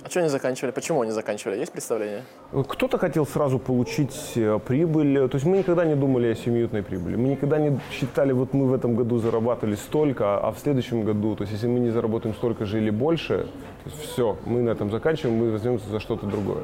[0.02, 0.72] А что они заканчивали?
[0.72, 1.58] Почему они заканчивали?
[1.58, 2.24] Есть представление?
[2.52, 5.30] Кто-то хотел сразу получить э, прибыль.
[5.30, 7.16] То есть мы никогда не думали о семиминутной прибыли.
[7.16, 11.36] Мы никогда не считали, вот мы в этом году зарабатывали столько, а в следующем году,
[11.36, 13.48] то есть если мы не заработаем столько же или больше,
[13.84, 16.64] то есть все, мы на этом заканчиваем, мы возьмемся за что-то другое.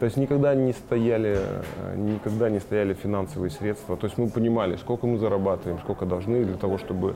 [0.00, 3.96] То есть никогда не стояли, э, никогда не стояли финансовые средства.
[3.96, 7.14] То есть мы понимали, сколько мы зарабатываем, сколько должны для того, чтобы,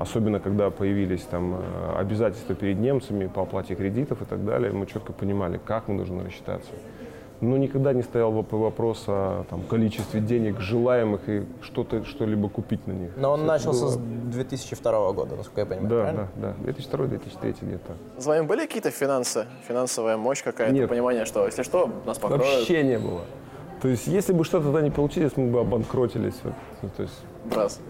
[0.00, 4.86] особенно когда появились там э, обязательства перед немцами по оплате кредитов и так далее, мы
[4.86, 6.72] четко понимали, как мы должны рассчитаться
[7.40, 12.92] но никогда не стоял вопрос о там, количестве денег желаемых и что-то, что-либо купить на
[12.92, 13.12] них.
[13.16, 13.90] Но он начался было...
[13.90, 16.28] с 2002 года, насколько я понимаю, Да, правильно?
[16.36, 16.70] да, да.
[16.70, 17.92] 2002-2003 где-то.
[18.18, 20.88] С вами были какие-то финансы, финансовая мощь какая-то, Нет.
[20.88, 22.44] понимание, что если что, нас покроют?
[22.44, 23.22] Вообще не было.
[23.80, 26.38] То есть, если бы что-то тогда не получилось, мы бы обанкротились.
[26.82, 27.14] Ну, то есть...
[27.50, 27.80] Раз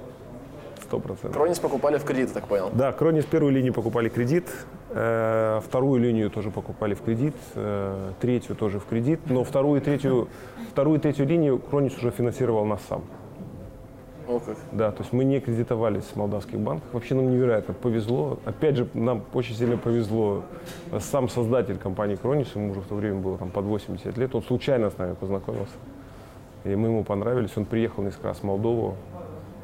[0.91, 1.33] сто процентов.
[1.33, 2.71] Кронис покупали в кредит, так понял?
[2.73, 4.49] Да, Кронис первую линию покупали кредит,
[4.91, 9.85] э, вторую линию тоже покупали в кредит, э, третью тоже в кредит, но вторую и
[9.85, 10.29] третью,
[10.73, 13.03] вторую и третью линию Кронис уже финансировал нас сам.
[14.27, 14.57] О как.
[14.73, 16.93] Да, то есть мы не кредитовались в молдавских банках.
[16.93, 18.39] Вообще нам невероятно повезло.
[18.45, 20.43] Опять же, нам очень сильно повезло.
[20.99, 24.43] Сам создатель компании Кронис, ему уже в то время было там под 80 лет, он
[24.43, 25.75] случайно с нами познакомился.
[26.65, 27.57] И мы ему понравились.
[27.57, 28.97] Он приехал несколько раз в Молдову,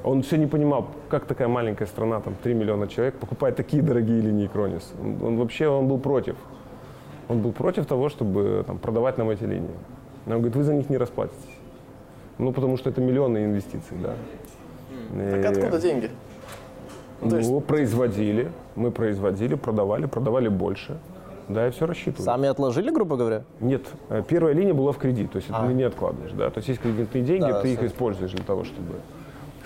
[0.05, 4.21] он все не понимал, как такая маленькая страна, там 3 миллиона человек, покупает такие дорогие
[4.21, 4.93] линии Кронис.
[5.01, 6.37] Он, он вообще он был против.
[7.29, 9.75] Он был против того, чтобы там, продавать нам эти линии.
[10.27, 11.39] Он говорит, вы за них не расплатитесь.
[12.39, 14.15] Ну, потому что это миллионы инвестиций, да.
[15.11, 15.59] Так и...
[15.59, 16.11] откуда деньги?
[17.23, 17.67] Ну, ну есть...
[17.67, 20.99] производили, мы производили, продавали, продавали больше.
[21.49, 22.25] Да, и все рассчитывали.
[22.25, 23.45] Сами отложили, грубо говоря?
[23.61, 25.67] Нет, э, первая линия была в кредит, то есть а.
[25.67, 26.51] ты не откладываешь, да.
[26.51, 28.95] То есть есть кредитные деньги, да, ты их используешь для того, чтобы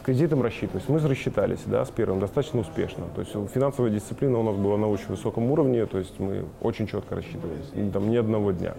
[0.01, 0.89] с кредитом рассчитывались.
[0.89, 3.05] Мы рассчитались да, с первым достаточно успешно.
[3.15, 6.87] То есть финансовая дисциплина у нас была на очень высоком уровне, то есть мы очень
[6.87, 8.75] четко рассчитывались, там ни одного дня.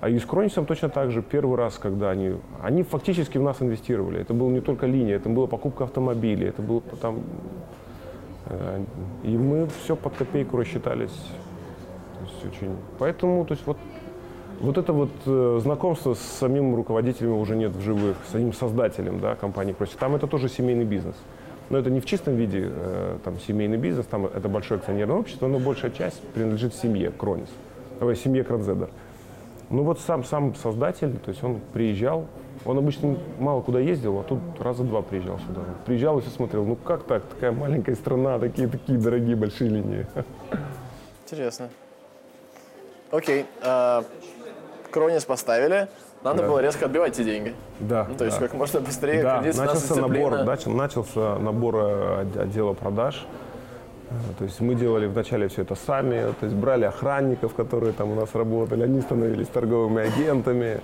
[0.00, 1.22] А и с Кронисом точно так же.
[1.22, 2.34] Первый раз, когда они...
[2.62, 4.20] Они фактически в нас инвестировали.
[4.20, 7.22] Это была не только линия, это была покупка автомобилей, это было там...
[8.46, 8.84] Э,
[9.24, 11.14] и мы все под копейку рассчитались.
[12.14, 12.76] То есть очень...
[12.98, 13.76] Поэтому, то есть вот
[14.60, 19.20] вот это вот э, знакомство с самим руководителем уже нет в живых, с самим создателем
[19.20, 19.96] да, компании Кросси.
[19.98, 21.14] Там это тоже семейный бизнес.
[21.70, 25.46] Но это не в чистом виде э, там, семейный бизнес, там это большое акционерное общество,
[25.48, 27.50] но большая часть принадлежит семье Кронис,
[28.00, 28.88] давай, семье Кранзедер.
[29.70, 32.26] Ну вот сам, сам создатель, то есть он приезжал,
[32.64, 35.60] он обычно мало куда ездил, а тут раза два приезжал сюда.
[35.84, 40.06] Приезжал и все смотрел, ну как так, такая маленькая страна, такие такие дорогие большие линии.
[41.26, 41.68] Интересно.
[43.10, 43.44] Окей.
[43.62, 44.04] А,
[44.90, 45.88] Кронис поставили,
[46.22, 46.48] надо да.
[46.48, 47.54] было резко отбивать эти деньги.
[47.80, 48.06] Да.
[48.08, 48.46] Ну, то есть да.
[48.46, 49.40] как можно быстрее да.
[49.40, 53.26] начался набор, начал, начался набор э, отдела продаж.
[54.10, 58.10] Э, то есть мы делали вначале все это сами, то есть брали охранников, которые там
[58.10, 60.80] у нас работали, они становились торговыми агентами,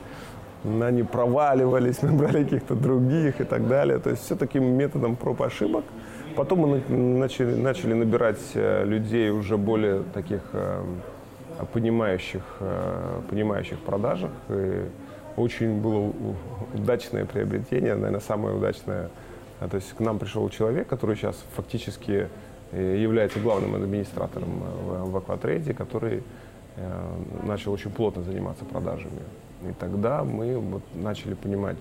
[0.64, 3.98] они проваливались, мы брали каких-то других и так далее.
[3.98, 5.84] То есть все таким методом проб ошибок.
[6.36, 10.42] Потом мы начали, начали набирать э, людей уже более таких
[11.72, 14.30] понимающих, э, понимающих продажах.
[14.48, 14.84] И
[15.36, 16.12] очень было
[16.74, 19.10] удачное приобретение, наверное, самое удачное.
[19.60, 22.28] А, то есть к нам пришел человек, который сейчас фактически
[22.72, 26.22] э, является главным администратором э, в Акватрейде, который
[27.44, 29.20] начал очень плотно заниматься продажами.
[29.62, 31.76] И тогда мы вот начали понимать,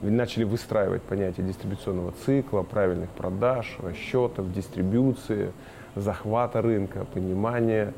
[0.00, 5.52] начали выстраивать понятие дистрибуционного цикла, правильных продаж, расчетов, дистрибуции,
[5.96, 7.92] захвата рынка, понимания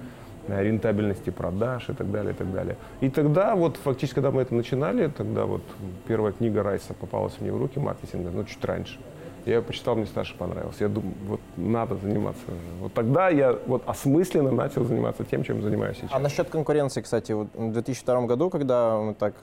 [0.49, 2.77] рентабельности продаж и так далее, и так далее.
[3.01, 5.63] И тогда вот фактически, когда мы это начинали, тогда вот
[6.07, 8.99] первая книга Райса попалась мне в руки маркетинга, ну чуть раньше.
[9.47, 10.85] Я ее почитал, мне Саша понравился.
[10.85, 12.43] Я думаю, вот надо заниматься.
[12.81, 16.11] Вот тогда я вот осмысленно начал заниматься тем, чем занимаюсь сейчас.
[16.13, 19.35] А насчет конкуренции, кстати, вот в 2002 году, когда мы так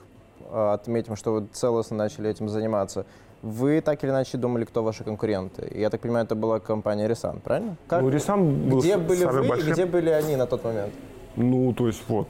[0.50, 3.06] а, отметим, что вы целостно начали этим заниматься,
[3.42, 5.70] вы так или иначе думали, кто ваши конкуренты.
[5.74, 7.76] Я так понимаю, это была компания Рисан, правильно?
[7.86, 8.02] Как?
[8.02, 9.68] Ну, Рисан был Где были вы большим...
[9.68, 10.92] и где были они на тот момент?
[11.36, 12.28] Ну, то есть вот.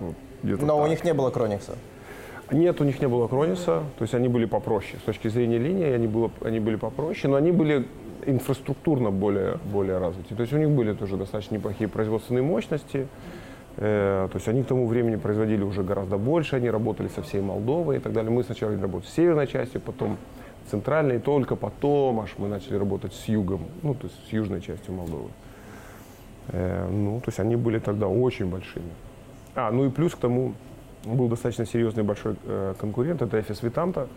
[0.00, 0.84] вот Но так.
[0.84, 1.76] у них не было Кроникса?
[2.50, 4.98] Нет, у них не было Крониса, то есть они были попроще.
[5.02, 7.86] С точки зрения линии они, было, они были попроще, но они были
[8.24, 10.34] инфраструктурно более, более развиты.
[10.34, 13.06] То есть у них были тоже достаточно неплохие производственные мощности.
[13.80, 17.40] Э, то есть они к тому времени производили уже гораздо больше, они работали со всей
[17.40, 18.30] Молдовой и так далее.
[18.30, 20.16] Мы сначала работали с северной частью, потом
[20.68, 24.60] центральной, и только потом аж мы начали работать с югом, ну, то есть с южной
[24.60, 25.30] частью Молдовы.
[26.48, 28.90] Э, ну, то есть они были тогда очень большими.
[29.54, 30.54] А, ну и плюс к тому
[31.04, 34.08] был достаточно серьезный большой э, конкурент, это Эфис Витанта,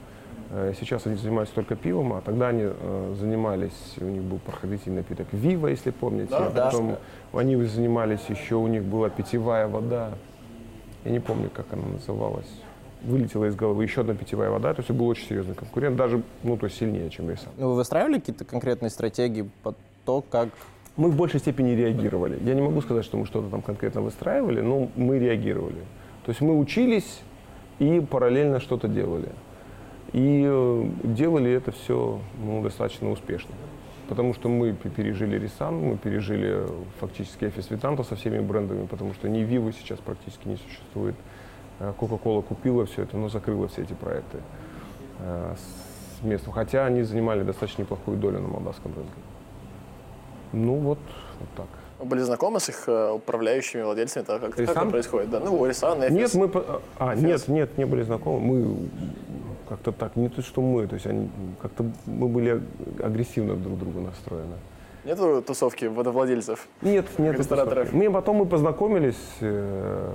[0.78, 5.28] Сейчас они занимаются только пивом, а тогда они э, занимались, у них был проходительный напиток
[5.32, 6.32] Вива, если помните.
[6.32, 6.66] Да, а да.
[6.66, 6.98] потом
[7.32, 10.10] они занимались еще, у них была питьевая вода.
[11.06, 12.52] Я не помню, как она называлась.
[13.02, 16.58] Вылетела из головы еще одна питьевая вода, то есть был очень серьезный конкурент, даже, ну,
[16.58, 17.48] то есть сильнее, чем Рисан.
[17.58, 19.74] Ну, вы выстраивали какие-то конкретные стратегии по
[20.06, 20.50] то, как
[20.98, 22.38] Мы в большей степени реагировали.
[22.44, 25.80] Я не могу сказать, что мы что-то там конкретно выстраивали, но мы реагировали.
[26.26, 27.22] То есть мы учились
[27.80, 29.30] и параллельно что-то делали.
[30.14, 33.56] И э, делали это все ну, достаточно успешно.
[34.10, 36.68] Потому что мы пе- пережили Рисан, мы пережили э,
[37.00, 41.16] фактически Эфис Витанто со всеми брендами, потому что ни Вивы сейчас практически не существует.
[41.80, 44.40] Э, Coca-Cola купила все это, но закрыла все эти проекты
[45.20, 45.56] э,
[46.20, 46.52] с местом.
[46.52, 49.14] Хотя они занимали достаточно неплохую долю на молдавском рынке.
[50.52, 51.00] Ну вот,
[51.40, 51.68] вот так.
[52.00, 54.26] Вы были знакомы с их э, управляющими владельцами?
[54.26, 55.30] Как, как это происходит?
[55.30, 56.34] Да, ну, Рисан, Эфис.
[56.34, 56.64] Нет, мы...
[56.98, 57.48] А, Эфес.
[57.48, 58.40] нет, нет, не были знакомы.
[58.40, 58.90] Мы
[59.72, 61.30] как-то так, не то, что мы, то есть они
[61.62, 62.62] как-то мы были
[63.02, 64.56] агрессивно друг к другу настроены.
[65.06, 66.68] Нету тусовки водовладельцев?
[66.82, 67.38] Нет, нет.
[67.40, 67.86] Рестораторов.
[67.86, 67.96] тусовки.
[68.06, 69.16] Мы потом мы познакомились.
[69.40, 70.12] э,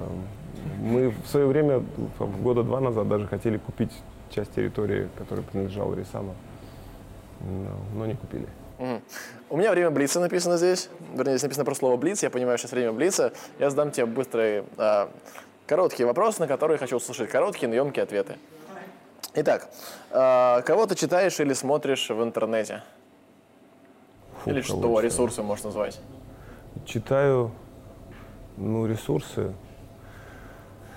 [0.83, 1.83] Мы в свое время,
[2.19, 3.93] там, года два назад, даже хотели купить
[4.29, 6.35] часть территории, которая принадлежала Рисану.
[7.41, 8.47] Но, но не купили.
[8.79, 9.01] Мгм.
[9.49, 10.91] У меня время Блица написано здесь.
[11.15, 12.23] Вернее, здесь написано про слово Блиц.
[12.23, 13.33] Я понимаю, сейчас время Блица.
[13.59, 15.09] Я задам тебе быстрые, а,
[15.67, 18.37] короткие вопросы, на которые хочу услышать короткие, но емкие ответы.
[19.39, 19.69] Итак,
[20.13, 22.83] а, кого ты читаешь или смотришь в интернете?
[24.43, 25.01] Фу, или что, читаю.
[25.01, 26.01] ресурсы можно назвать?
[26.87, 27.51] Читаю,
[28.57, 29.53] ну, ресурсы.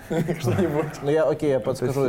[0.08, 1.02] Что-нибудь.
[1.02, 2.06] Ну, я, окей, я подскажу.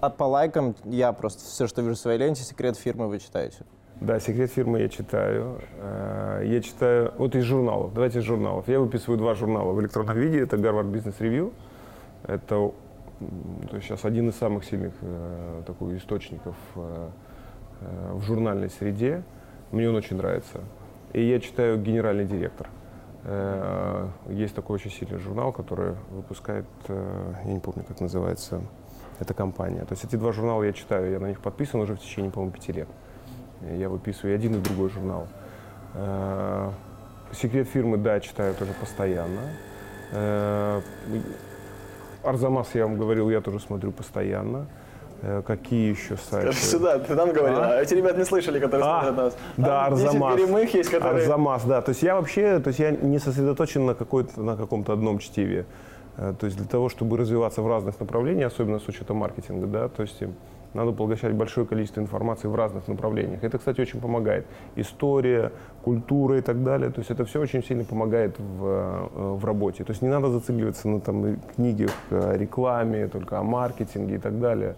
[0.00, 3.58] А- по лайкам я просто все, что вижу в своей ленте, секрет фирмы вы читаете.
[4.00, 5.60] Да, секрет фирмы я читаю.
[5.80, 8.68] Э, Я читаю, вот из журналов, давайте из журналов.
[8.68, 10.40] Я выписываю два журнала в электронном виде.
[10.40, 11.52] Это Harvard Business Review.
[12.22, 12.70] Это
[13.18, 17.08] то есть сейчас один из самых сильных э, такой источников э,
[17.80, 19.22] э, в журнальной среде.
[19.72, 20.60] Мне он очень нравится.
[21.12, 22.68] И я читаю «Генеральный директор».
[23.24, 28.60] Э, Есть такой очень сильный журнал, который выпускает, э, я не помню, как называется
[29.18, 29.84] эта компания.
[29.84, 32.52] То есть эти два журнала я читаю, я на них подписан уже в течение, по-моему,
[32.52, 32.88] пяти лет.
[33.62, 35.26] Я выписываю один и другой журнал.
[35.94, 36.70] Э,
[37.32, 39.40] Секрет фирмы, да, читаю тоже постоянно.
[42.28, 44.66] Арзамас, я вам говорил, я тоже смотрю постоянно.
[45.22, 46.52] Э, Какие еще сайты?
[46.52, 47.80] Сюда, ты нам говорил, А?
[47.82, 49.36] эти ребята не слышали, которые А, смотрят нас.
[49.56, 50.36] Да, Там 10 Арзамас.
[50.36, 51.22] перемых есть, которые...
[51.22, 51.80] Арзамас, да.
[51.82, 55.66] То есть я вообще, то есть я не сосредоточен на, какой-то, на каком-то одном чтиве.
[56.16, 59.88] Э, То есть для того, чтобы развиваться в разных направлениях, особенно с учетом маркетинга, да,
[59.88, 60.22] то есть
[60.74, 63.42] надо поглощать большое количество информации в разных направлениях.
[63.42, 64.46] Это, кстати, очень помогает.
[64.76, 65.52] История,
[65.82, 66.90] культура и так далее.
[66.90, 69.84] То есть это все очень сильно помогает в, э, в работе.
[69.84, 74.38] То есть не надо зацикливаться на там, книгах о рекламе, только о маркетинге и так
[74.38, 74.76] далее.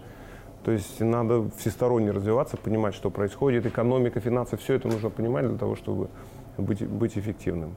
[0.65, 5.57] То есть надо всесторонне развиваться, понимать, что происходит, экономика, финансы, все это нужно понимать для
[5.57, 6.09] того, чтобы
[6.59, 7.75] быть, быть эффективным.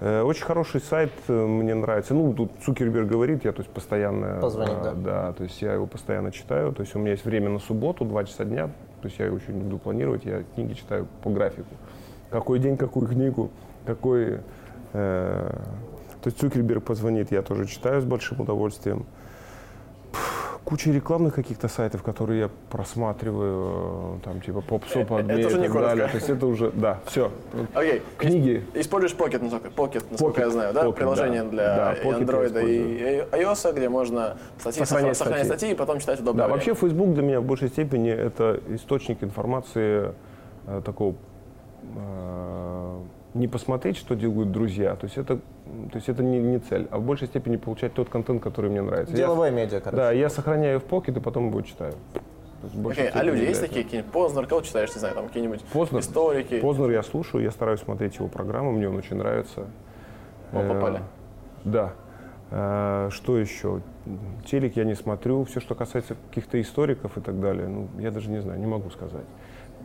[0.00, 2.14] Э, Очень хороший сайт, э, мне нравится.
[2.14, 4.40] Ну, тут Цукерберг говорит, я то есть постоянно...
[4.40, 4.92] Позвонить, э, да.
[4.94, 6.72] Да, то есть я его постоянно читаю.
[6.72, 8.68] То есть у меня есть время на субботу, два часа дня.
[9.02, 11.68] То есть я очень люблю планировать, я книги читаю по графику.
[12.30, 13.50] Какой день, какую книгу,
[13.84, 14.40] какой...
[14.94, 15.52] э,
[16.22, 19.04] то есть Цукерберг позвонит, я тоже читаю с большим удовольствием
[20.64, 25.42] куча рекламных каких-то сайтов, которые я просматриваю, э, там типа попсоп это уже не и
[25.42, 25.80] так коротко.
[25.80, 26.08] далее.
[26.08, 27.30] То есть это уже, да, все.
[27.74, 28.02] Окей.
[28.18, 28.64] Книги.
[28.74, 30.84] Ис- Используешь Pocket, насколько, Pocket, насколько Pocket, я знаю, да?
[30.84, 31.48] Pocket, Приложение да.
[31.50, 35.58] для Да, Pocket Android и iOS, где можно статьи, Сохранять сохранять, статьи.
[35.58, 36.44] статьи и потом читать удобно.
[36.44, 40.12] Да, вообще Facebook для меня в большей степени это источник информации
[40.66, 41.14] э, такого
[41.96, 42.98] э,
[43.34, 45.38] не посмотреть, что делают друзья, то есть это,
[45.90, 48.82] то есть это не, не цель, а в большей степени получать тот контент, который мне
[48.82, 49.12] нравится.
[49.12, 49.96] Я- Деловое медиа, короче.
[49.96, 51.94] да, я сохраняю в Pocket и потом его читаю.
[52.84, 56.00] Окей, а люди есть такие, какие-нибудь Познер, кого читаешь, не знаю, там какие-нибудь Познер.
[56.00, 56.60] историки?
[56.60, 59.66] Познер я слушаю, я стараюсь смотреть его программу, мне он очень нравится.
[60.52, 61.00] О, Э, попали.
[61.64, 61.92] Да.
[62.50, 63.80] Э, Что еще?
[64.44, 65.44] Телек я не смотрю.
[65.44, 68.90] Все, что касается каких-то историков и так далее, ну, я даже не знаю, не могу
[68.90, 69.24] сказать.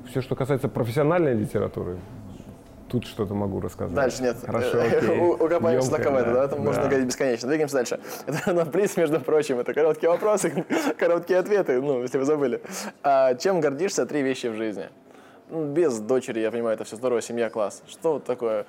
[0.10, 1.98] Все, что касается профессиональной литературы,
[2.96, 3.94] тут что-то могу рассказать.
[3.94, 4.38] Дальше нет.
[4.46, 5.20] Хорошо, окей.
[5.20, 7.50] у- Укопаемся Ёмко, только в это, да, это можно говорить бесконечно.
[7.50, 8.00] Двигаемся дальше.
[8.26, 10.66] Это на блиц, между прочим, это короткие вопросы,
[10.98, 12.62] короткие ответы, ну, если вы забыли.
[13.04, 14.06] А чем гордишься?
[14.06, 14.86] Три вещи в жизни.
[15.50, 17.84] Ну, без дочери, я понимаю, это все здорово, семья, класс.
[17.88, 18.66] Что такое?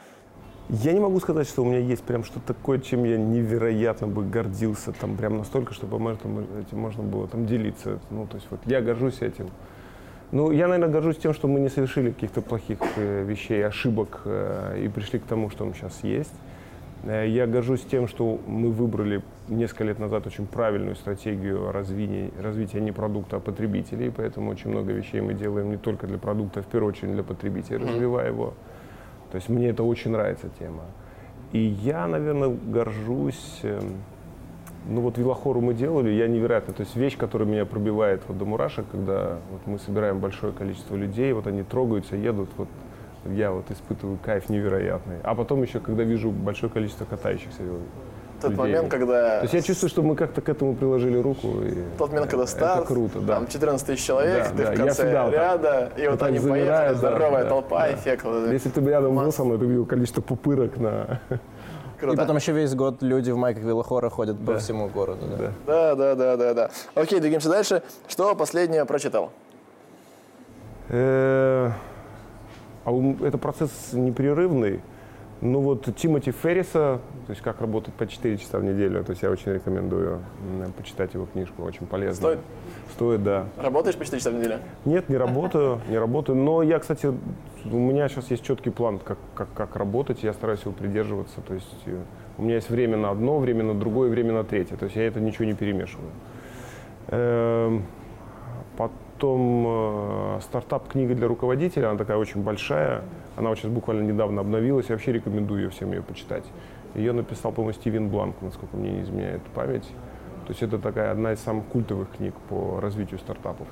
[0.69, 4.25] Я не могу сказать, что у меня есть прям что-то такое, чем я невероятно бы
[4.25, 8.01] гордился, там прям настолько, чтобы этим можно было там делиться.
[8.11, 9.49] Ну, то есть вот я горжусь этим.
[10.33, 14.83] Ну, я, наверное, горжусь тем, что мы не совершили каких-то плохих э, вещей, ошибок э,
[14.85, 16.35] и пришли к тому, что мы сейчас есть.
[17.05, 22.81] Э, Я горжусь тем, что мы выбрали несколько лет назад очень правильную стратегию развития, развития
[22.81, 26.63] не продукта, а потребителей, поэтому очень много вещей мы делаем не только для продукта, а
[26.65, 28.55] в первую очередь для потребителей, развивая его.
[29.31, 30.83] То есть мне это очень нравится тема.
[31.53, 34.03] И я, наверное, горжусь, эм,
[34.89, 38.45] ну вот Вилохору мы делали, я невероятно, то есть вещь, которая меня пробивает вот до
[38.45, 42.69] мурашек, когда вот мы собираем большое количество людей, вот они трогаются, едут, вот
[43.29, 45.17] я вот испытываю кайф невероятный.
[45.25, 47.59] А потом еще, когда вижу большое количество катающихся
[48.41, 48.63] Тот людей.
[48.63, 49.39] момент, когда...
[49.39, 51.49] То есть я чувствую, что мы как-то к этому приложили руку.
[51.63, 53.35] И Тот момент, когда старт, Это круто, да.
[53.35, 56.23] там 14 тысяч человек, Да, ты да, в я конце вот так- ряда, и вот
[56.23, 57.95] они замираю, поехали, да, здоровая да, толпа, да.
[57.95, 58.25] эффект.
[58.25, 58.53] вот этот.
[58.53, 61.21] Если ты бы рядом был со мной, ты видел количество пупырок на...
[61.99, 62.15] Круто.
[62.15, 65.27] И потом еще весь год люди в майках Велохора ходят по всему городу.
[65.31, 65.37] Да.
[65.37, 65.53] Да.
[65.67, 66.71] Да, да, да, да, да.
[66.95, 67.83] Окей, двигаемся дальше.
[68.09, 69.33] Что последнее прочитал?
[70.89, 71.71] Э,
[72.85, 74.81] А у- это процесс непрерывный.
[75.41, 79.23] Ну вот Тимоти Ферриса, то есть как работать по 4 часа в неделю, то есть
[79.23, 80.23] я очень рекомендую
[80.77, 82.15] почитать его книжку, очень полезно.
[82.15, 82.39] Стоит?
[82.95, 83.47] Стоит, да.
[83.57, 84.59] Работаешь по 4 часа в неделю?
[84.85, 86.37] Нет, не работаю, не работаю.
[86.37, 90.63] Но я, кстати, у меня сейчас есть четкий план, как, как, как работать, я стараюсь
[90.63, 91.41] его придерживаться.
[91.41, 91.99] То есть э,
[92.39, 94.77] у меня есть время на одно, время на другое, время на третье.
[94.77, 96.11] То есть я это ничего не перемешиваю.
[97.09, 97.85] Эм,
[99.17, 103.03] Потом э, стартап «Книга для руководителя», она такая очень большая.
[103.37, 104.91] Она вот сейчас буквально недавно обновилась.
[104.91, 106.45] Я вообще рекомендую ее всем ее почитать.
[106.95, 109.89] Ее написал, по-моему, Стивен Бланк, насколько мне не изменяет память.
[110.47, 113.67] То есть это такая одна из самых культовых книг по развитию стартапов.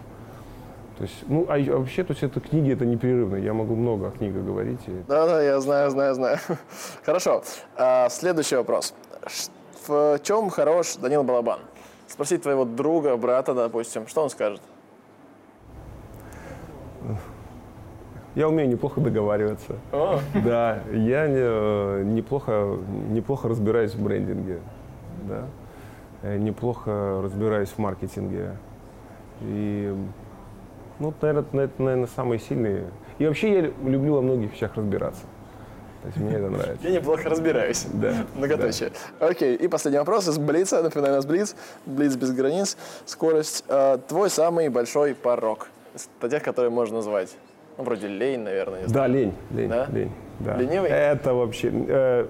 [0.98, 3.36] То есть, ну, а, вообще, то есть это книги, это непрерывно.
[3.36, 4.80] Я могу много о книгах говорить.
[4.86, 6.38] и- Да, да, я знаю, знаю, знаю.
[7.04, 7.42] Хорошо.
[7.76, 8.94] А, следующий вопрос.
[9.88, 11.60] В чем хорош Данил Балабан?
[12.08, 14.60] Спросить твоего друга, брата, допустим, что он скажет?
[18.34, 19.76] Я умею неплохо договариваться.
[19.92, 22.78] О, Да, я не- э, неплохо,
[23.10, 24.58] неплохо разбираюсь в брендинге.
[25.28, 25.44] Да.
[26.24, 28.56] Э, Неплохо разбираюсь в маркетинге.
[29.42, 29.94] И,
[30.98, 32.84] ну, наверное, это, наверное, самые сильные.
[33.18, 33.60] И вообще я
[33.90, 35.22] люблю во многих вещах разбираться.
[36.02, 36.88] То есть мне это нравится.
[36.88, 37.86] я неплохо разбираюсь.
[37.92, 38.12] Да.
[38.34, 38.92] Многоточие.
[39.20, 40.82] Окей, и последний вопрос из Блица.
[40.82, 41.54] Напоминаю, у нас Блиц.
[41.86, 42.76] Блиц без границ.
[43.04, 43.64] Скорость.
[43.68, 45.68] А, твой самый большой порог.
[45.94, 47.36] Из тех, которые можно назвать.
[47.76, 49.08] Ну, вроде лень, наверное, не знаю.
[49.08, 49.86] Да, лень, лень, Да?
[49.92, 50.12] лень.
[50.40, 50.56] Да.
[50.56, 50.90] Ленивый?
[50.90, 51.70] Это вообще...
[51.72, 52.26] э,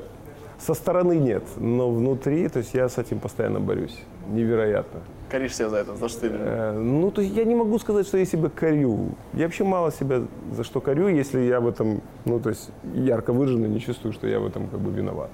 [0.65, 3.99] со стороны нет, но внутри, то есть я с этим постоянно борюсь.
[4.31, 5.01] Невероятно.
[5.31, 6.29] Коришь себя за это, за что ты...
[6.31, 9.09] Э, Ну, то есть я не могу сказать, что я себя корю.
[9.35, 13.33] Я вообще мало себя за что корю, если я в этом, ну, то есть ярко
[13.33, 15.31] выраженно не чувствую, что я в этом как бы виноват.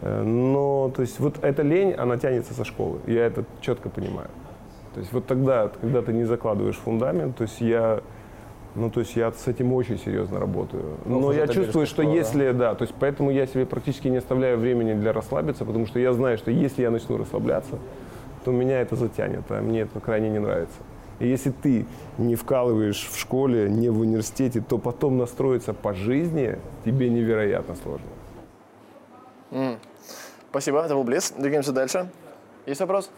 [0.00, 3.00] Э, Но, то есть вот эта лень, она тянется со школы.
[3.06, 4.28] Я это четко понимаю.
[4.94, 8.00] То есть вот тогда, когда ты не закладываешь фундамент, то есть я,
[8.76, 10.98] ну, то есть я с этим очень серьезно работаю.
[11.06, 12.20] Но уже я чувствую, что школа, да?
[12.20, 15.98] если, да, то есть поэтому я себе практически не оставляю времени для расслабиться, потому что
[15.98, 17.78] я знаю, что если я начну расслабляться,
[18.44, 20.76] то меня это затянет, а мне это крайне не нравится.
[21.18, 21.86] И если ты
[22.18, 29.78] не вкалываешь в школе, не в университете, то потом настроиться по жизни тебе невероятно сложно.
[30.50, 31.32] Спасибо, это был Блиц.
[31.32, 32.10] Двигаемся дальше.
[32.66, 33.10] Есть вопрос?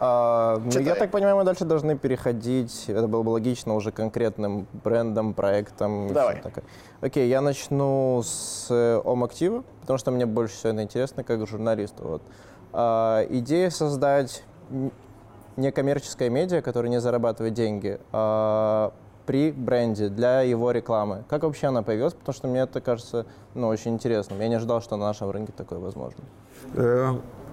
[0.00, 0.84] А, ну, Читай.
[0.84, 6.08] я так понимаю, мы дальше должны переходить, это было бы логично, уже конкретным брендом, проектом.
[6.08, 6.40] и Давай.
[6.40, 6.64] такое.
[7.00, 12.02] Окей, я начну с э, Ом-актива, потому что мне больше всего это интересно как журналисту.
[12.02, 12.22] Вот.
[12.72, 14.42] А, идея создать
[15.56, 18.92] некоммерческое медиа, которое не зарабатывает деньги, а,
[19.26, 21.24] при бренде для его рекламы.
[21.28, 22.14] Как вообще она появилась?
[22.14, 24.40] Потому что мне это кажется ну, очень интересным.
[24.40, 26.24] Я не ожидал, что на нашем рынке такое возможно.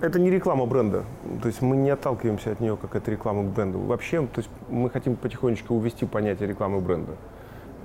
[0.02, 1.04] Это не реклама бренда.
[1.41, 3.80] То есть мы не отталкиваемся от нее, как от рекламы к бренду.
[3.80, 7.12] Вообще, то есть мы хотим потихонечку увести понятие рекламы бренда.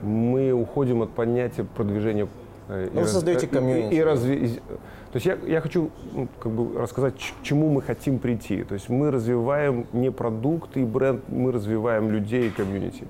[0.02, 2.26] Мы уходим от понятия продвижения
[2.68, 3.94] э, Ну, вы раз- создаете э, комьюнити.
[3.94, 7.82] И, разве- и- То есть я, я хочу ну, как бы рассказать, к чему мы
[7.82, 8.62] хотим прийти.
[8.64, 13.04] То есть мы развиваем не продукт и бренд, мы развиваем людей и комьюнити.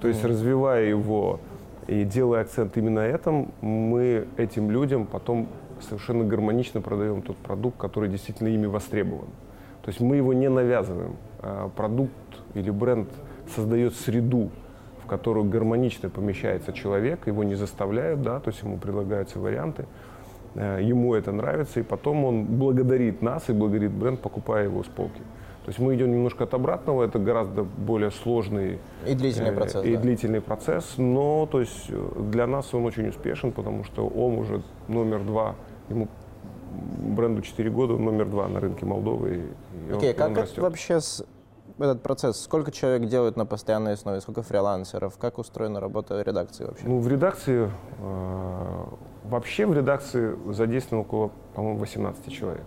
[0.00, 1.40] То есть развивая его
[1.86, 5.48] и делая акцент именно на этом, мы этим людям потом
[5.82, 9.28] совершенно гармонично продаем тот продукт, который действительно ими востребован.
[9.82, 11.16] То есть мы его не навязываем.
[11.40, 12.12] А Продукт
[12.54, 13.08] или бренд
[13.54, 14.50] создает среду,
[15.02, 19.86] в которую гармонично помещается человек, его не заставляют, да, то есть ему предлагаются варианты,
[20.54, 24.86] э, ему это нравится, и потом он благодарит нас и благодарит бренд, покупая его с
[24.86, 25.20] полки.
[25.64, 29.84] То есть мы идем немножко от обратного, это гораздо более сложный И длительный э, процесс.
[29.84, 30.00] и да.
[30.00, 34.62] длительный процесс, но то есть э, для нас он очень успешен, потому что ОМ уже
[34.88, 35.54] номер два,
[35.88, 36.08] ему
[37.16, 39.36] бренду 4 года, он номер два на рынке Молдовы.
[39.36, 40.58] и- он- Окей, и как он растет.
[40.58, 41.24] вообще с-
[41.78, 42.40] этот процесс?
[42.40, 44.20] Сколько человек делают на постоянной основе?
[44.20, 45.18] Сколько фрилансеров?
[45.18, 46.84] Как устроена работа редакции вообще?
[46.86, 48.84] Ну, в редакции, э,
[49.24, 52.64] вообще в редакции задействовано около, по-моему, 18 человек.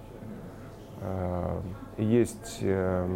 [1.02, 1.60] Э,
[1.98, 3.08] есть э,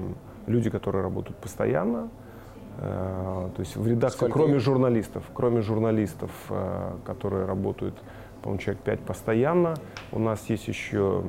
[0.47, 2.10] люди, которые работают постоянно,
[2.80, 4.62] э, то есть в редакции, Сколько кроме их?
[4.62, 7.95] журналистов, кроме журналистов, э, которые работают,
[8.42, 9.76] по-моему, человек 5 постоянно,
[10.12, 11.24] у нас есть еще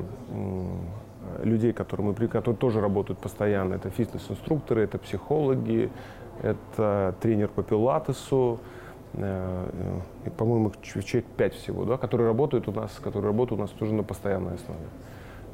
[1.43, 3.75] людей, которые, мы, которые тоже работают постоянно.
[3.75, 5.91] Это фитнес-инструкторы, это психологи,
[6.43, 8.59] это тренер по пилатесу,
[9.15, 13.63] э, э, и, по-моему, человек 5 всего, да, которые работают у нас, которые работают у
[13.63, 14.81] нас тоже на постоянной основе.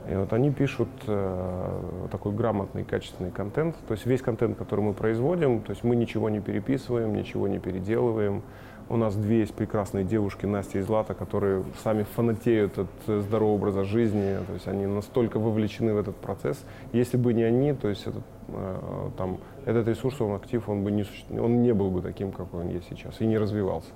[0.08, 3.74] И вот они пишут э, такой грамотный, качественный контент.
[3.88, 7.58] То есть весь контент, который мы производим, то есть мы ничего не переписываем, ничего не
[7.58, 8.42] переделываем.
[8.88, 13.56] У нас две есть прекрасные девушки, Настя и Злата, которые сами фанатеют от э, здорового
[13.56, 14.38] образа жизни.
[14.46, 16.56] То есть они настолько вовлечены в этот процесс.
[16.92, 20.92] Если бы не они, то есть этот, э, там, этот ресурс, он актив, он бы
[20.92, 23.88] не, он не был бы таким, какой он есть сейчас, и не развивался.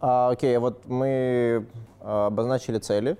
[0.00, 1.66] А, окей, вот мы
[2.00, 3.18] а, обозначили цели,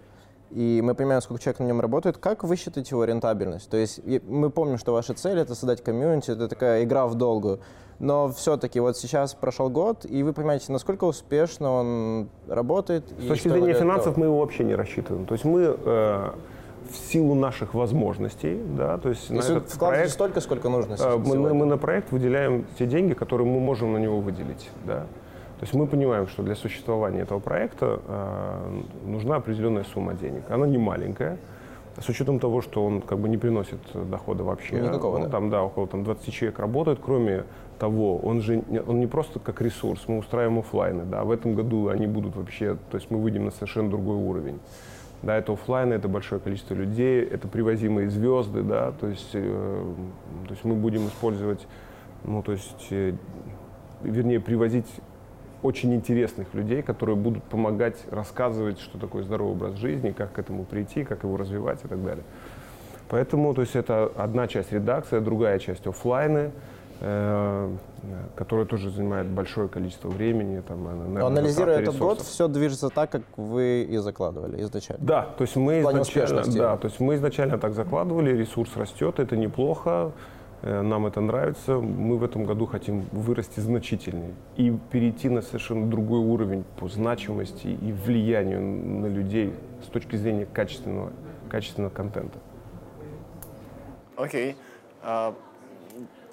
[0.51, 2.17] и мы понимаем, сколько человек на нем работает.
[2.17, 3.69] Как вы считаете его рентабельность?
[3.69, 7.61] То есть мы помним, что ваша цель— это создать комьюнити, это такая игра в долгую.
[7.99, 13.05] Но все-таки вот сейчас прошел год, и вы понимаете, насколько успешно он работает.
[13.21, 15.27] С точки зрения финансов мы его вообще не рассчитываем.
[15.27, 16.31] То есть мы э,
[16.91, 20.95] в силу наших возможностей, да, то есть То на есть этот проект, столько, сколько нужно
[20.95, 24.71] э, мы, мы- мы на проект выделяем те деньги, которые мы можем на него выделить,
[24.87, 25.01] да.
[25.59, 30.49] То есть мы понимаем, что для существования этого проекта э, нужна определенная сумма денег.
[30.51, 31.37] Она не маленькая,
[32.01, 33.79] с учетом того, что он как бы не приносит
[34.11, 34.81] дохода вообще.
[34.81, 35.31] Никакого, Ну, да.
[35.31, 37.01] Там, да, около там, 20 человек работают.
[37.03, 37.45] Кроме
[37.79, 41.05] того, он же он не просто как ресурс, мы устраиваем оффлайны.
[41.05, 44.59] Да, в этом году они будут вообще, то есть мы выйдем на совершенно другой уровень.
[45.23, 49.95] Да, это оффлайны, это большое количество людей, это привозимые звезды, да, то есть, э,
[50.47, 51.67] то есть мы будем использовать,
[52.25, 53.15] ну, то есть, э,
[54.03, 54.87] вернее, привозить
[55.63, 60.65] очень интересных людей, которые будут помогать рассказывать, что такое здоровый образ жизни, как к этому
[60.65, 62.25] прийти, как его развивать и так далее.
[63.09, 66.51] Поэтому, то есть это одна часть редакции, другая часть оффлайны,
[67.01, 67.77] э,
[68.37, 70.61] которая тоже занимает большое количество времени.
[70.61, 75.05] Там, наверное, Анализируя этот год, все движется так, как вы и закладывали изначально.
[75.05, 79.37] Да, то есть мы изначально, да, то есть мы изначально так закладывали, ресурс растет, это
[79.37, 80.13] неплохо,
[80.63, 81.79] нам это нравится.
[81.79, 87.69] Мы в этом году хотим вырасти значительнее и перейти на совершенно другой уровень по значимости
[87.69, 89.55] и влиянию на людей
[89.85, 91.13] с точки зрения качественного,
[91.49, 92.39] качественного контента.
[94.17, 94.57] Окей.
[95.03, 95.35] А,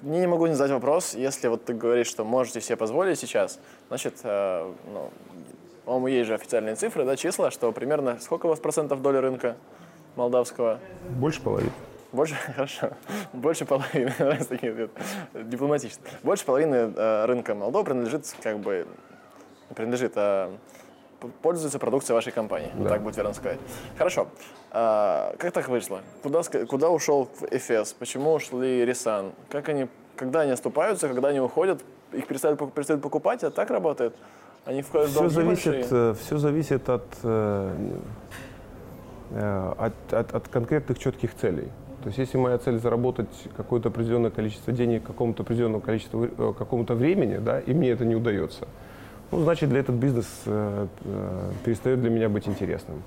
[0.02, 1.14] не, не могу не задать вопрос.
[1.14, 5.10] Если вот ты говоришь, что можете себе позволить сейчас, значит, э, ну,
[5.84, 9.56] по-моему, есть же официальные цифры, да, числа, что примерно сколько у вас процентов доли рынка
[10.16, 10.80] молдавского?
[11.10, 11.70] Больше половины.
[12.12, 12.90] Больше, хорошо,
[13.32, 14.12] больше половины,
[15.34, 16.02] дипломатично.
[16.22, 18.86] Больше половины э, рынка Молдовы принадлежит, как бы,
[19.74, 20.52] принадлежит, а
[21.20, 22.90] п- пользуется продукцией вашей компании, вот Да.
[22.90, 23.58] так будет верно сказать.
[23.98, 24.28] Хорошо.
[24.70, 26.00] А, как так вышло?
[26.22, 27.92] Куда, куда ушел Эфес?
[27.92, 29.32] Почему ушли Рисан?
[29.50, 31.82] Как они, когда они оступаются, когда они уходят,
[32.12, 34.14] их перестают, перестают покупать, а так работает?
[34.64, 36.14] Они входят в Все зависит, большие?
[36.14, 37.98] все зависит от, э,
[39.32, 41.68] э, от, от, от конкретных четких целей.
[42.06, 43.26] То есть если моя цель заработать
[43.56, 48.14] какое-то определенное количество денег какому-то определенному количеству, э, какому-то времени, да, и мне это не
[48.14, 48.68] удается,
[49.32, 53.02] ну, значит, для этот бизнес э, э, перестает для меня быть интересным.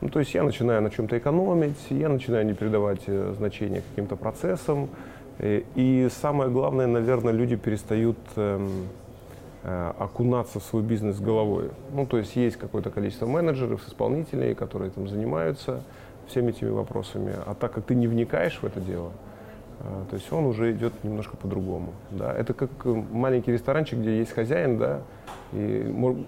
[0.00, 4.14] Ну, то есть я начинаю на чем-то экономить, я начинаю не придавать э, значения каким-то
[4.14, 4.90] процессам.
[5.38, 8.70] Э, и самое главное, наверное, люди перестают эм,
[9.64, 11.70] э, окунаться в свой бизнес головой.
[11.92, 15.82] Ну, то есть есть какое-то количество менеджеров, исполнителей, которые этим занимаются
[16.28, 17.32] всеми этими вопросами.
[17.46, 19.12] А так как ты не вникаешь в это дело,
[19.80, 21.92] э, то есть он уже идет немножко по-другому.
[22.10, 22.32] Да?
[22.32, 25.02] Это как э, маленький ресторанчик, где есть хозяин, да,
[25.52, 25.84] и,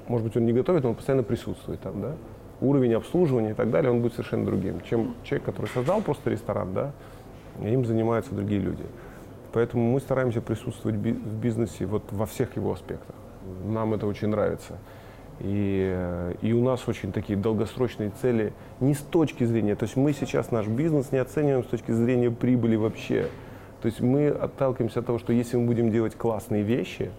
[0.07, 2.15] может быть, он не готовит, но он постоянно присутствует там, да.
[2.61, 6.75] Уровень обслуживания и так далее, он будет совершенно другим, чем человек, который создал просто ресторан,
[6.75, 6.93] да,
[7.61, 8.85] и им занимаются другие люди.
[9.53, 13.15] Поэтому мы стараемся присутствовать в бизнесе вот во всех его аспектах.
[13.65, 14.79] Нам это очень нравится.
[15.41, 19.97] И, э, и у нас очень такие долгосрочные цели не с точки зрения, то есть
[19.97, 23.29] мы сейчас наш бизнес не оцениваем с точки зрения прибыли вообще.
[23.81, 27.11] То есть мы отталкиваемся от того, что если мы будем делать классные вещи,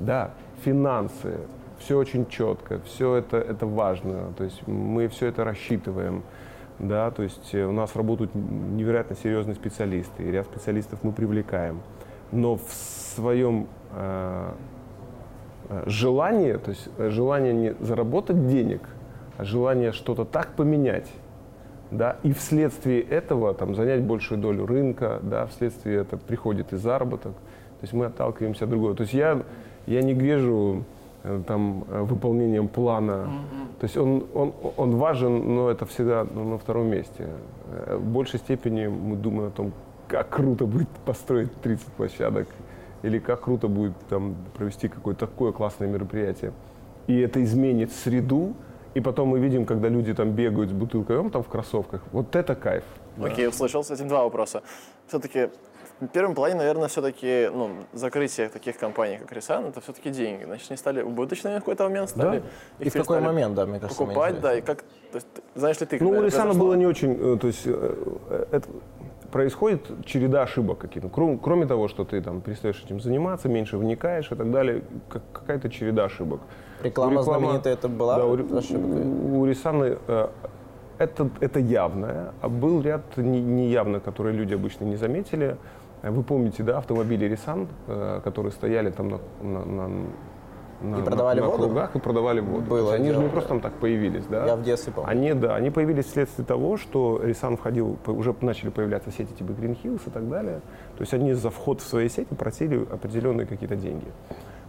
[0.00, 0.30] да,
[0.64, 1.40] финансы,
[1.78, 6.22] все очень четко, все это, это важно, то есть мы все это рассчитываем,
[6.78, 11.80] да, то есть э, у нас работают невероятно серьезные специалисты, и ряд специалистов мы привлекаем,
[12.32, 14.52] но в своем э,
[15.68, 18.82] э, желании, то есть э, желание не заработать денег,
[19.36, 21.10] а желание что-то так поменять,
[21.90, 27.32] да, и вследствие этого там, занять большую долю рынка, да, вследствие этого приходит и заработок.
[27.32, 28.94] То есть мы отталкиваемся от другого.
[28.94, 29.42] То есть я,
[29.86, 30.84] я не вижу
[31.22, 33.28] э, там, выполнением плана.
[33.78, 37.28] То есть он, он, он важен, но это всегда на втором месте.
[37.88, 39.72] В большей степени мы думаем о том,
[40.08, 42.48] как круто будет построить 30 площадок,
[43.02, 46.52] или как круто будет там, провести какое-то такое классное мероприятие.
[47.06, 48.54] И это изменит среду,
[48.94, 52.02] и потом мы видим, когда люди там бегают с бутылкой ром там в кроссовках.
[52.12, 52.84] Вот это кайф.
[53.22, 53.84] Окей, услышал.
[53.84, 54.62] С этим два вопроса.
[55.06, 55.50] Все-таки
[56.00, 60.44] в первом плане, наверное, все-таки ну, закрытие таких компаний, как Рисан, это все-таки деньги.
[60.44, 62.42] Значит, они стали убыточными в какой-то момент, стали.
[62.78, 64.82] И их в какой момент, да, мне кажется, Покупать, да, и как,
[65.12, 66.52] то есть, знаешь ли ты, Ну, у произошло?
[66.52, 68.68] было не очень, э, то есть э, это
[69.30, 71.08] происходит череда ошибок каких-то.
[71.08, 75.22] Кроме, кроме того, что ты там перестаешь этим заниматься, меньше вникаешь и так далее, как-
[75.32, 76.40] какая-то череда ошибок.
[76.82, 79.02] Реклама У знаменитая это была да, у, ошибкой?
[79.04, 80.28] у- у Рисаны э,
[80.98, 85.56] это, это явное, а был ряд не- неявных, которые люди обычно не заметили.
[86.02, 90.06] Вы помните, да, автомобили Рисан, э, которые стояли там на, на, на-
[90.80, 91.64] на- И продавали на, на воду?
[91.64, 92.62] кругах и продавали воду.
[92.68, 93.32] Было они же дело, не да.
[93.32, 94.46] просто там так появились, да?
[94.46, 95.10] Я в детстве помню.
[95.10, 99.76] Они, да, они появились вследствие того, что Рисан входил, уже начали появляться сети типа Green
[99.82, 100.60] Hills и так далее.
[100.96, 104.06] То есть они за вход в свои сети просили определенные какие-то деньги.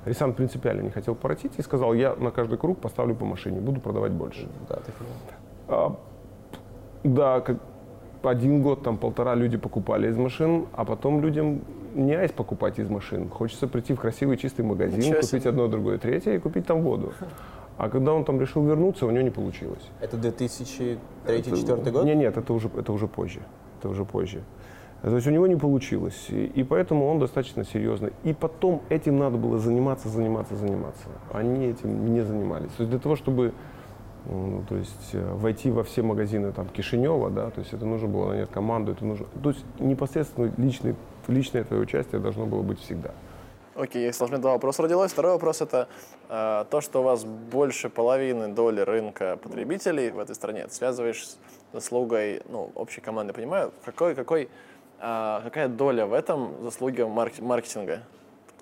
[0.05, 3.81] Рисан принципиально не хотел платить и сказал, я на каждый круг поставлю по машине, буду
[3.81, 4.47] продавать больше.
[4.69, 4.93] Да, такие.
[5.67, 5.95] А,
[7.03, 7.57] да, как
[8.23, 11.61] один год, там полтора люди покупали из машин, а потом людям
[11.93, 13.29] не айс покупать из машин.
[13.29, 15.49] Хочется прийти в красивый чистый магазин, Ничего купить себе.
[15.49, 17.13] одно, другое, третье и купить там воду.
[17.77, 19.87] А когда он там решил вернуться, у него не получилось.
[20.01, 22.05] Это 2003-2004 год?
[22.05, 23.41] Нет, нет, это уже, это уже позже.
[23.79, 24.41] Это уже позже.
[25.03, 26.25] То есть у него не получилось.
[26.29, 28.09] И, и поэтому он достаточно серьезно.
[28.23, 31.07] И потом этим надо было заниматься, заниматься, заниматься.
[31.31, 32.71] Они этим не занимались.
[32.71, 33.53] То есть для того, чтобы
[34.29, 38.09] ну, то есть, э, войти во все магазины там, Кишинева, да, то есть это нужно
[38.09, 39.25] было нанять команду, это нужно.
[39.41, 40.95] То есть непосредственно личный,
[41.27, 43.11] личное твое участие должно было быть всегда.
[43.75, 45.11] Окей, если у меня два вопроса родилось.
[45.11, 45.87] Второй вопрос это
[46.29, 50.65] э, то, что у вас больше половины доли рынка потребителей в этой стране.
[50.65, 51.37] Ты связываешь с
[51.73, 53.33] заслугой ну, общей команды.
[53.33, 54.49] Понимаю, какой, какой,
[54.99, 57.99] э, какая доля в этом заслуги марк- маркетинга,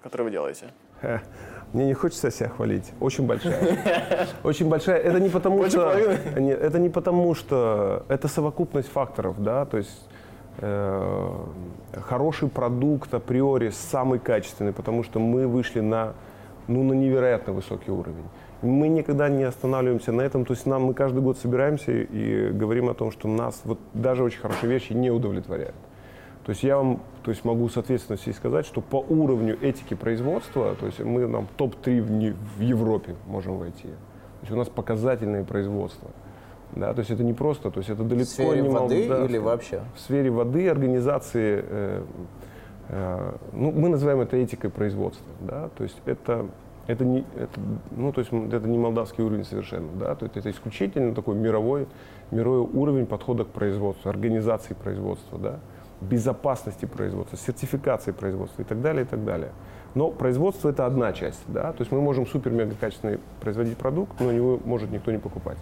[0.01, 0.73] который вы делаете?
[1.71, 2.91] Мне не хочется себя хвалить.
[2.99, 4.27] Очень большая.
[4.43, 4.97] Очень большая.
[4.97, 5.91] Это не потому что...
[5.91, 8.05] это не потому что...
[8.09, 10.09] Это совокупность факторов, да, то есть
[10.59, 16.13] хороший продукт априори самый качественный, потому что мы вышли на,
[16.67, 18.25] ну, на невероятно высокий уровень.
[18.61, 22.89] Мы никогда не останавливаемся на этом, то есть нам мы каждый год собираемся и говорим
[22.89, 25.75] о том, что нас вот даже очень хорошие вещи не удовлетворяют.
[26.45, 30.75] То есть я вам то есть могу с ответственностью сказать, что по уровню этики производства,
[30.75, 33.87] то есть мы нам топ-3 в, в Европе можем войти.
[33.87, 36.09] То есть у нас показательное производство.
[36.73, 39.25] Да, то есть это не просто, то есть это В далеко сфере не воды Молдавия.
[39.25, 39.81] или вообще?
[39.95, 42.03] В сфере воды организации, э,
[42.89, 46.47] э, ну, мы называем это этикой производства, да, то есть это,
[46.87, 47.59] это, не, это,
[47.91, 51.87] ну, то есть это не молдавский уровень совершенно, да, то есть это исключительно такой мировой,
[52.31, 55.59] мировой уровень подхода к производству, организации производства, да,
[56.01, 59.51] безопасности производства, сертификации производства и так далее, и так далее.
[59.93, 64.29] Но производство это одна часть, да, то есть мы можем супер-мега качественный производить продукт, но
[64.29, 65.57] его может никто не покупать.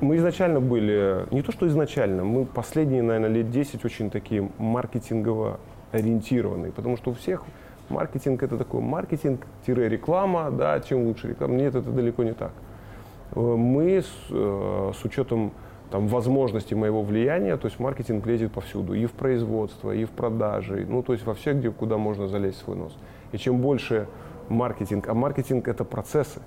[0.00, 5.60] Мы изначально были, не то что изначально, мы последние, наверное, лет 10 очень такие маркетингово
[5.92, 7.44] ориентированные, потому что у всех
[7.88, 11.54] маркетинг это такой маркетинг-реклама, да, чем лучше реклама.
[11.54, 12.52] Нет, это далеко не так.
[13.34, 15.52] Э, Мы с, э, с учетом
[15.90, 20.86] там, возможностей моего влияния, то есть маркетинг лезет повсюду, и в производство, и в продажи,
[20.88, 22.96] ну то есть во все, где, куда можно залезть свой нос.
[23.32, 24.06] И чем больше
[24.48, 26.40] маркетинг, а маркетинг это процессы,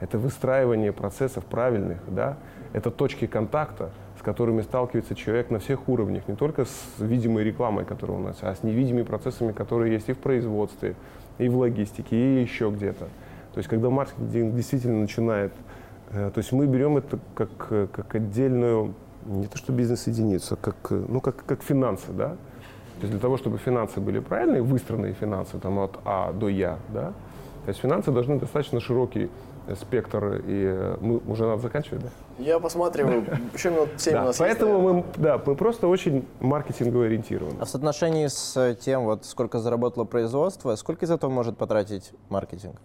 [0.00, 2.36] это выстраивание процессов правильных, да,
[2.72, 7.84] это точки контакта, с которыми сталкивается человек на всех уровнях, не только с видимой рекламой,
[7.84, 10.94] которая у нас, а с невидимыми процессами, которые есть и в производстве,
[11.38, 13.06] и в логистике, и еще где-то.
[13.52, 15.52] То есть когда маркетинг действительно начинает,
[16.10, 18.94] э, то есть мы берем это как, как отдельную,
[19.26, 23.58] не то что бизнес-единицу, как, ну, как, как финансы, да, то есть для того, чтобы
[23.58, 27.12] финансы были правильные, выстроенные финансы там, от А до Я, да,
[27.64, 29.30] то есть финансы должны достаточно широкий
[29.66, 32.08] э, спектр, и э, мы уже надо заканчивать, да?
[32.38, 33.24] Я посматриваю,
[33.54, 35.06] еще минут 7 у Да, нас поэтому есть.
[35.18, 37.56] мы, да, мы просто очень маркетингово ориентированы.
[37.60, 42.76] А в соотношении с тем, вот сколько заработало производство, сколько из этого может потратить маркетинг?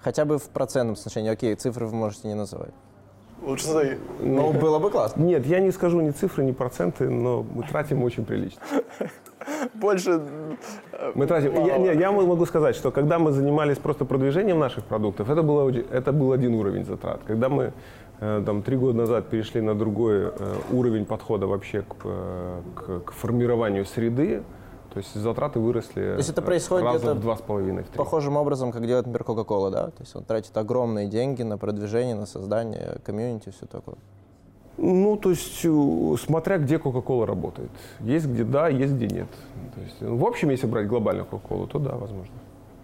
[0.00, 1.30] Хотя бы в процентном соотношении.
[1.30, 2.72] Окей, цифры вы можете не называть.
[3.42, 3.98] Лучше назови.
[4.20, 5.22] Ну, было бы классно.
[5.22, 8.60] Нет, я не скажу ни цифры, ни проценты, но мы тратим очень прилично.
[9.74, 10.20] Больше...
[11.14, 11.64] Мы тратим.
[11.66, 15.70] Я, не, я могу сказать, что когда мы занимались просто продвижением наших продуктов, это, было,
[15.70, 17.20] это был один уровень затрат.
[17.26, 17.72] Когда мы
[18.20, 20.30] э, там, три года назад перешли на другой э,
[20.70, 24.42] уровень подхода вообще к, э, к- к формированию среды,
[24.92, 27.86] То есть затраты выросли То есть это происходит раза где-то в два с половиной, в
[27.88, 27.96] три.
[27.96, 29.86] Похожим образом, как делает, например, Coca-Cola, да?
[29.86, 33.96] То есть он тратит огромные деньги на продвижение, на создание комьюнити, все такое.
[34.78, 37.70] Ну, то есть, э, смотря где Coca-Cola работает.
[38.00, 39.28] Есть где да, есть где нет.
[39.74, 42.32] То есть, ну, в общем, если брать глобальную Coca-Cola, то да, возможно.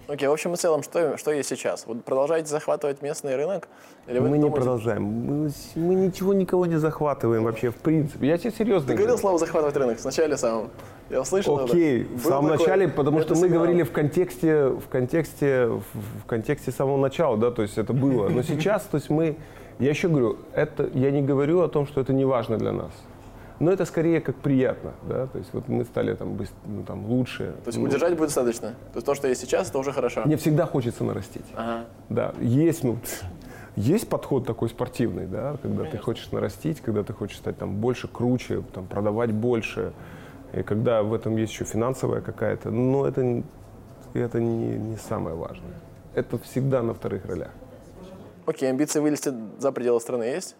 [0.06, 1.86] Окей, в общем и целом, что, что есть сейчас?
[1.86, 3.68] Вы продолжаете захватывать местный рынок?
[4.06, 5.02] Или мы не думаете- продолжаем.
[5.02, 8.26] Мы, мы ничего никого не захватываем вообще, в принципе.
[8.28, 10.70] Я тебе серьезно Ты говорил слово захватывать рынок в начале самом.
[11.10, 11.58] Я услышал.
[11.58, 13.58] Окей, в самом такой- начале, потому что мы сигнал.
[13.58, 18.28] говорили в контексте, в контексте, в контексте самого начала, да, то есть это было.
[18.30, 19.36] Но сейчас, то есть мы,
[19.78, 22.92] я еще говорю, это, я не говорю о том, что это не важно для нас.
[23.60, 27.06] Но это скорее как приятно, да, то есть вот мы стали там, быс- ну, там
[27.06, 27.54] лучше.
[27.64, 28.68] То есть Ну, удержать будет достаточно?
[28.68, 30.22] То есть то, что есть сейчас, это уже хорошо?
[30.26, 31.44] Мне всегда хочется нарастить.
[31.56, 31.84] Ага.
[32.08, 32.98] Да, есть, ну,
[33.74, 38.06] есть подход такой спортивный, да, когда ты хочешь нарастить, когда ты хочешь стать там больше,
[38.06, 39.92] круче, там, продавать больше,
[40.52, 43.42] и когда в этом есть еще финансовая какая-то, но это,
[44.14, 45.74] это не, не самое важное.
[46.14, 47.50] Это всегда на вторых ролях.
[48.48, 50.56] Окей, амбиции вылезти за пределы страны есть?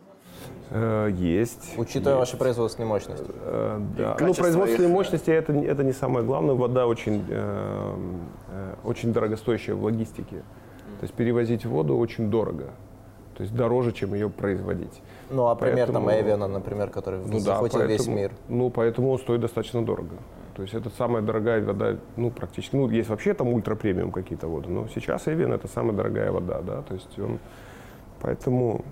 [0.70, 1.72] Э, есть.
[1.78, 2.32] Учитывая есть.
[2.32, 3.24] ваши производственные мощности.
[3.40, 4.14] Э, да.
[4.20, 4.94] Ну, производственные их.
[4.94, 6.54] мощности это, не- это не самое главное.
[6.54, 7.94] Вода очень, э,
[8.50, 10.36] э, очень дорогостоящая в логистике.
[11.00, 12.64] То есть перевозить воду очень дорого.
[13.38, 15.00] То есть дороже, чем ее производить.
[15.30, 18.32] Ну, а пример там Поэтому- Эвиана, например, который Ну да, весь мир.
[18.48, 20.16] Ну, поэтому он стоит достаточно дорого.
[20.56, 22.76] То есть это самая дорогая вода, ну, практически.
[22.76, 26.82] Ну, есть вообще там ультра-премиум какие-то воды, но сейчас Эвиан это самая дорогая вода, да,
[26.82, 27.38] то есть он,
[28.20, 28.84] поэтому,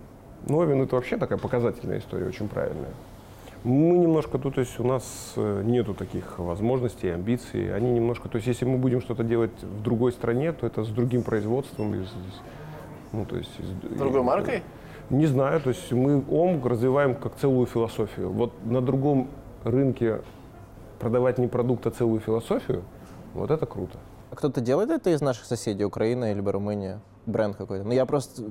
[0.48, 2.90] ну, Эвиан это вообще такая показательная история, очень правильная.
[3.64, 8.36] Мы немножко тут, то есть у нас э, нету таких возможностей, амбиций, они немножко, то
[8.36, 12.04] есть если мы будем что-то делать в другой стране, то это с другим производством, и
[12.04, 12.12] с- с-
[13.12, 13.50] ну, то есть...
[13.58, 14.62] с- Другой и- маркой?
[15.10, 18.30] не знаю, то есть мы ОМ развиваем как целую философию.
[18.30, 19.28] Вот на другом
[19.64, 20.20] рынке
[21.00, 22.82] продавать не продукт, а целую философию,
[23.34, 23.98] вот это круто.
[24.30, 27.00] А кто-то делает это из наших соседей, Украина или Румыния?
[27.26, 27.84] Бренд какой-то.
[27.84, 28.42] Ну, я просто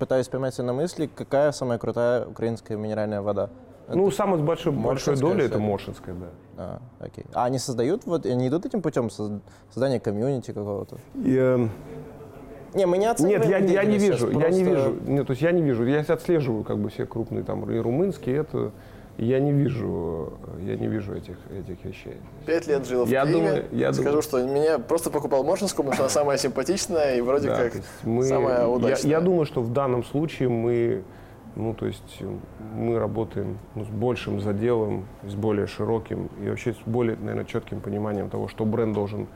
[0.00, 3.50] пытаюсь поймать себе на мысли, какая самая крутая украинская минеральная вода.
[3.88, 5.58] Ну, самой большой, большой Моршинская долей это.
[5.58, 6.26] Моршинская, да.
[6.56, 7.24] А, окей.
[7.34, 10.96] А они создают, вот, они идут этим путем соз- создания комьюнити какого-то?
[11.14, 11.68] И, э,
[12.74, 15.26] Не, мы не оцениваем нет, я, я не вижу, сейчас, я не просто- вижу, нет,
[15.26, 18.70] то есть я не вижу, я отслеживаю как бы все крупные там и румынские, это,
[19.18, 22.16] я не вижу, я не вижу этих, этих вещей.
[22.46, 23.38] Пять лет жил в Я Киеве.
[23.38, 27.20] думаю- я Скажу, думаю- что меня просто покупал Моршинскую, потому что она самая симпатичная и
[27.20, 29.10] вроде Да, как мы, самая я, удачная.
[29.10, 31.02] я думаю, что в данном случае мы,
[31.56, 32.22] ну, то есть
[32.74, 37.80] мы работаем ну, с большим заделом, с более широким и вообще с более, наверное, четким
[37.80, 39.26] пониманием того, что бренд должен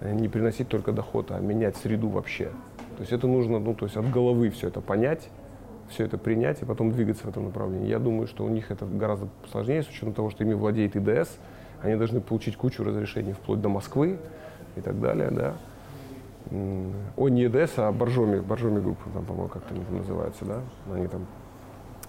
[0.00, 2.50] э, не приносить только доход, а менять среду вообще.
[2.96, 5.28] То есть это нужно, ну, то есть от головы все это понять,
[5.90, 7.88] все это принять и потом двигаться в этом направлении.
[7.88, 11.30] Я думаю, что у них это гораздо сложнее, с учетом того, что ими владеет ИДС.
[11.82, 14.18] Они должны получить кучу разрешений вплоть до Москвы
[14.76, 15.54] и так далее, да.
[17.16, 20.60] Ой, не ЕДС, а Боржоми, Боржоми группа, там, по-моему, как-то они там называются, да?
[20.92, 21.26] Они там.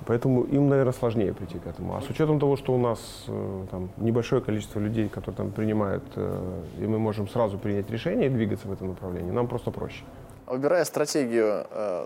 [0.06, 1.96] Поэтому им, наверное, сложнее прийти к этому.
[1.96, 6.04] А с учетом того, что у нас э, там небольшое количество людей, которые там принимают,
[6.16, 10.06] э, и мы можем сразу принять решение и двигаться в этом направлении, нам просто проще.
[10.48, 12.06] Выбирая стратегию э,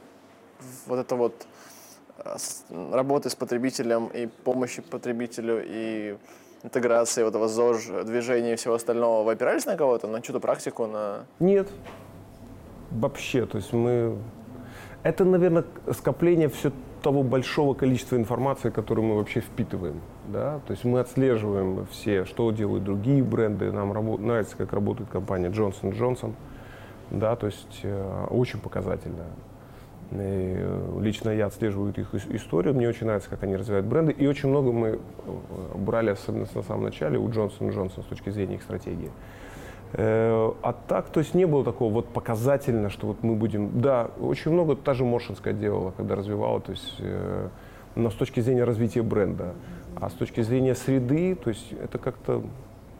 [0.88, 1.46] вот это вот
[2.70, 6.18] работы с потребителем и помощи потребителю и
[6.64, 10.88] интеграции вот этого ЗОЖ, движения и всего остального, вы опирались на кого-то, на чью-то практику,
[10.88, 11.26] на...
[11.40, 11.70] Нет.
[12.92, 14.18] Вообще, то есть мы...
[15.04, 20.02] Это, наверное, скопление все того большого количества информации, которую мы вообще впитываем.
[20.28, 20.62] Да?
[20.66, 23.72] То есть мы отслеживаем все, что делают другие бренды.
[23.72, 26.34] Нам рабо- нравится, как работает компания Johnson Johnson.
[27.12, 29.26] Да, то есть э, очень показательно.
[30.16, 34.12] Э, лично я отслеживаю их ис- историю, мне очень нравится, как они развивают бренды.
[34.12, 34.98] И очень много мы э,
[35.76, 39.12] брали, особенно на самом начале, у Johnson Johnson с точки зрения их стратегии.
[39.94, 43.82] Э, А так, то есть не было такого вот показательно, что вот мы будем...
[43.82, 47.02] Да, очень много та же Моршинская делала, когда развивала, то есть,
[47.96, 49.54] но с точки зрения развития бренда.
[49.96, 52.44] А с точки зрения среды, то есть это как-то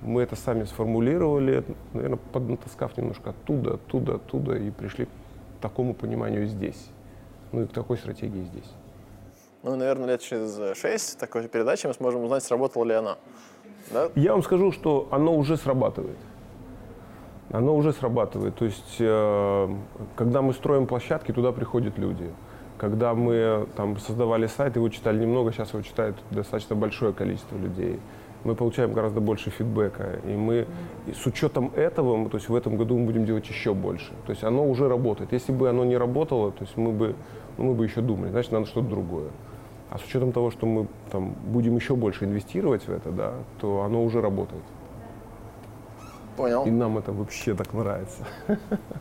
[0.02, 5.10] мы это сами сформулировали, наверное, поднатаскав немножко оттуда, оттуда, оттуда, и пришли к
[5.62, 6.90] такому пониманию здесь.
[7.54, 8.70] Ну и к такой стратегии здесь.
[9.62, 13.18] Ну, наверное, лет через шесть такой передачи мы сможем узнать, сработало ли оно.
[13.92, 14.10] Да?
[14.16, 16.18] Я вам скажу, что оно уже срабатывает.
[17.52, 18.56] Оно уже срабатывает.
[18.56, 19.76] То есть, э,
[20.16, 22.34] когда мы строим площадки, туда приходят люди.
[22.80, 28.00] Когда мы там создавали сайт, его читали немного, сейчас его читает достаточно большое количество людей.
[28.44, 30.20] Мы получаем гораздо больше фидбэка.
[30.26, 30.68] И мы
[31.08, 34.12] и с учетом этого, мы, то есть в этом году мы будем делать еще больше.
[34.26, 35.32] То есть оно уже работает.
[35.32, 37.16] Если бы оно не работало, то есть мы бы,
[37.58, 39.30] ну, мы бы еще думали, значит, надо что-то другое.
[39.90, 43.84] А с учетом того, что мы там, будем еще больше инвестировать в это, да, то
[43.84, 44.64] оно уже работает.
[46.36, 46.66] Понял.
[46.66, 48.26] И нам это вообще так нравится.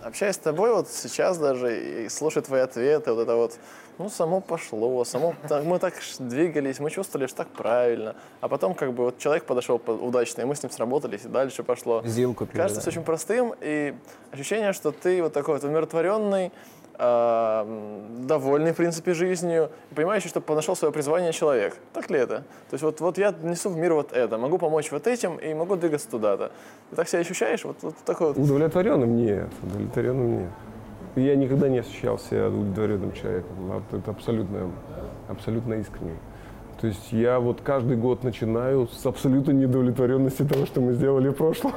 [0.03, 3.59] Общаясь с тобой вот сейчас даже и слушая твои ответы, вот это вот,
[3.99, 8.15] ну, само пошло, само, так, мы так двигались, мы чувствовали, что так правильно.
[8.41, 11.29] А потом как бы вот человек подошел по- удачно, и мы с ним сработались, и
[11.29, 12.03] дальше пошло.
[12.05, 12.89] Зил купили, Кажется, да.
[12.91, 13.95] очень простым, и
[14.33, 16.51] ощущение, что ты вот такой вот умиротворенный,
[16.99, 21.77] довольный, в принципе, жизнью, понимающий, что нашел свое призвание человек.
[21.93, 22.39] Так ли это?
[22.71, 25.55] То есть вот, вот я несу в мир вот это, могу помочь вот этим и
[25.55, 26.53] могу двигаться туда-то.
[26.91, 27.65] Ты так себя ощущаешь?
[27.65, 30.51] Вот, вот такой вот Удовлетворенным нет, удовлетворенным нет.
[31.15, 33.83] Я никогда не ощущал себя удовлетворенным человеком.
[33.93, 34.71] Это абсолютно,
[35.29, 36.17] абсолютно искренне.
[36.83, 41.35] То есть я вот каждый год начинаю с абсолютной недовлетворенности того, что мы сделали в
[41.35, 41.73] прошлом.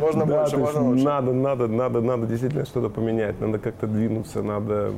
[0.00, 1.04] можно Да, больше, можно лучше.
[1.04, 4.92] Надо, надо, надо, надо действительно что-то поменять, надо как-то двинуться, надо.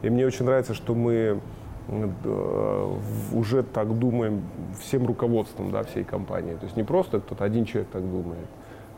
[0.00, 1.40] И мне очень нравится, что мы
[1.88, 2.96] э,
[3.32, 4.42] уже так думаем
[4.80, 6.54] всем руководством, да, всей компании.
[6.54, 8.46] То есть не просто кто-то один человек так думает,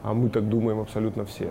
[0.04, 1.50] а мы так думаем абсолютно все.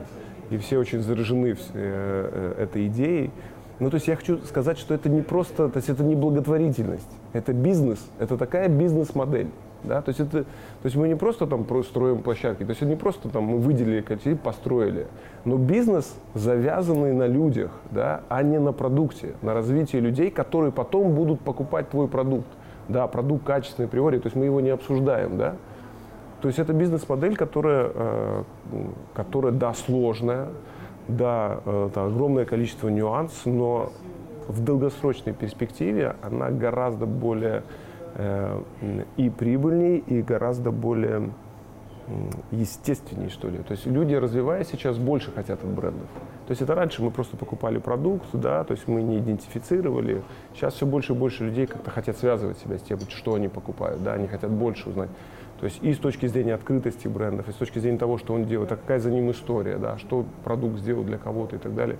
[0.49, 3.31] И все очень заражены э, э, этой идеей.
[3.79, 7.09] Ну, то есть я хочу сказать, что это не просто, то есть это не благотворительность,
[7.33, 9.49] это бизнес, это такая бизнес-модель.
[9.83, 10.01] Да?
[10.01, 12.95] То, есть это, то есть мы не просто там строим площадки, то есть это не
[12.95, 15.07] просто там мы выделили квартиры, построили,
[15.45, 21.13] но бизнес завязанный на людях, да, а не на продукте, на развитии людей, которые потом
[21.13, 22.47] будут покупать твой продукт.
[22.89, 25.55] Да, продукт качественный априори, то есть мы его не обсуждаем, да.
[26.41, 28.43] То есть это бизнес-модель, которая, э,
[29.13, 30.49] которая, да, сложная,
[31.07, 33.91] да, это огромное количество нюансов, но
[34.47, 37.63] в долгосрочной перспективе она гораздо более
[38.15, 38.61] э,
[39.15, 41.29] и прибыльней, и гораздо более
[42.51, 43.57] естественней, что ли.
[43.59, 46.07] То есть люди, развиваясь сейчас, больше хотят от брендов.
[46.47, 50.23] То есть это раньше мы просто покупали продукт, да, то есть мы не идентифицировали.
[50.53, 54.01] Сейчас все больше и больше людей как-то хотят связывать себя с тем, что они покупают,
[54.03, 55.09] да, они хотят больше узнать.
[55.59, 58.45] То есть и с точки зрения открытости брендов, и с точки зрения того, что он
[58.45, 61.97] делает, а какая за ним история, да, что продукт сделал для кого-то и так далее.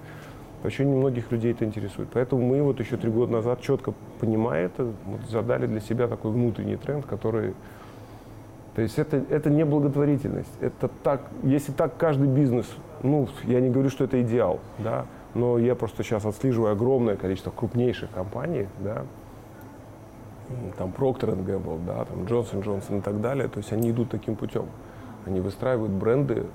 [0.63, 2.09] Очень многих людей это интересует.
[2.13, 6.31] Поэтому мы вот еще три года назад, четко понимая это, вот задали для себя такой
[6.31, 7.53] внутренний тренд, который...
[8.75, 10.53] То есть это, это не благотворительность.
[10.61, 12.67] Это так, если так каждый бизнес,
[13.01, 17.49] ну, я не говорю, что это идеал, да, но я просто сейчас отслеживаю огромное количество
[17.49, 19.03] крупнейших компаний, да,
[20.77, 24.35] там Procter Gamble, да, там Johnson Johnson и так далее, то есть они идут таким
[24.35, 24.67] путем.
[25.25, 26.45] Они выстраивают бренды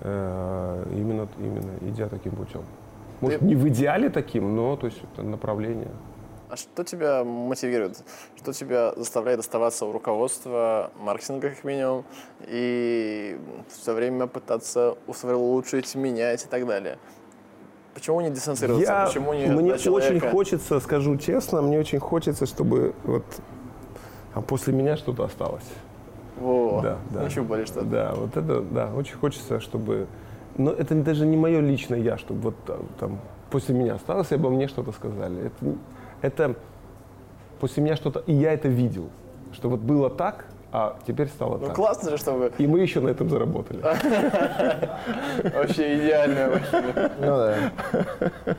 [0.00, 2.62] э, именно, именно идя таким путем.
[3.20, 5.90] Может, Ты- не в идеале таким, но то есть это направление.
[6.48, 8.02] А что тебя мотивирует?
[8.36, 12.04] Что тебя заставляет оставаться у руководства маркетинга, как минимум,
[12.40, 16.98] и все время пытаться улучшить, менять и так далее?
[17.94, 18.90] Почему не дистанцироваться?
[18.90, 20.14] Я, Почему не мне человека?
[20.16, 23.24] очень хочется, скажу честно, мне очень хочется, чтобы вот
[24.32, 25.64] а после меня что-то осталось.
[26.38, 27.42] Во, Да, да.
[27.42, 27.82] Более что.
[27.82, 30.06] Да, вот это, да, очень хочется, чтобы...
[30.56, 33.20] Но это даже не мое личное я, чтобы вот там, там
[33.50, 35.46] после меня осталось, и обо мне что-то сказали.
[35.46, 35.76] Это,
[36.22, 36.54] это
[37.58, 38.20] после меня что-то...
[38.20, 39.10] И я это видел,
[39.52, 41.74] что вот было так, а теперь стало Ну так.
[41.76, 43.80] классно же, чтобы И мы еще на этом заработали.
[45.54, 47.12] вообще идеальная машина.
[47.18, 48.56] Ну да.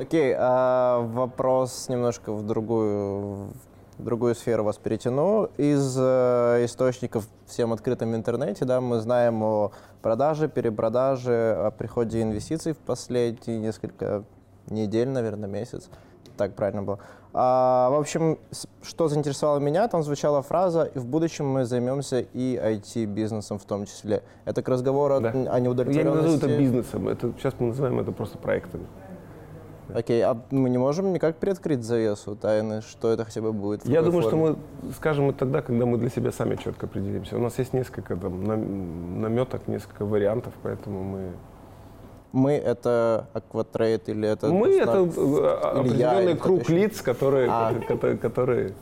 [0.00, 3.50] Окей, а вопрос немножко в другую,
[3.98, 5.50] в другую сферу вас перетяну.
[5.56, 9.72] Из э, источников всем открытым в интернете, да, мы знаем о
[10.02, 14.24] продаже, перепродаже, о приходе инвестиций в последние несколько
[14.70, 15.88] недель, наверное, месяц.
[16.38, 17.00] Так правильно было.
[17.34, 18.38] А, в общем,
[18.82, 23.84] что заинтересовало меня, там звучала фраза «И в будущем мы займемся и IT-бизнесом в том
[23.86, 24.22] числе».
[24.44, 25.30] Это к разговору Да.
[25.30, 26.22] о Я не неудовлетворенности.
[26.22, 28.86] назову это бизнесом, это, сейчас мы называем это просто проектами.
[29.92, 33.84] Окей, а мы не можем никак приоткрыть завесу тайны, что это хотя бы будет?
[33.86, 34.56] Я думаю, что форме?
[34.84, 37.36] мы скажем это тогда, когда мы для себя сами четко определимся.
[37.36, 41.32] У нас есть несколько там, нам- наметок, несколько вариантов, поэтому мы...
[42.32, 44.48] Мы это акватрейд или это...
[44.48, 45.02] мы знак- это э,
[45.84, 46.74] или я, определенный или круг еще?
[46.74, 47.74] лиц, которые, А.
[47.88, 48.74] которые, которые,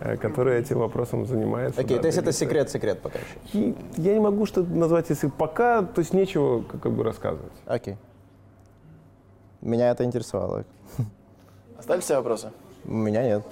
[0.00, 1.80] э, которые этим вопросом занимаются.
[1.80, 3.58] Окей, да, то есть это секрет-секрет пока еще.
[3.58, 7.52] И Я не могу что назвать, если пока, то есть нечего как как бы рассказывать.
[7.66, 7.96] Окей.
[9.60, 10.64] Меня это интересовало.
[11.78, 12.52] Остались все вопросы?
[12.86, 13.42] У меня нет.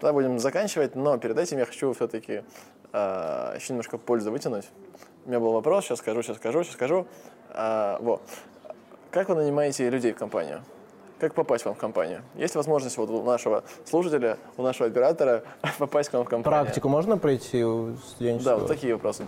[0.00, 2.42] Тогда будем заканчивать, но перед этим я хочу все-таки
[2.92, 4.68] еще немножко пользы вытянуть.
[5.24, 7.06] У меня был вопрос, сейчас скажу, сейчас скажу, сейчас скажу.
[7.50, 8.20] А, вот.
[9.12, 10.60] Как вы нанимаете людей в компанию?
[11.20, 12.22] Как попасть вам в компанию?
[12.34, 15.42] Есть возможность вот у нашего слушателя, у нашего оператора
[15.78, 16.62] попасть к вам в компанию?
[16.64, 18.58] Практику можно пройти у Да, студенческого?
[18.60, 19.24] вот такие вопросы.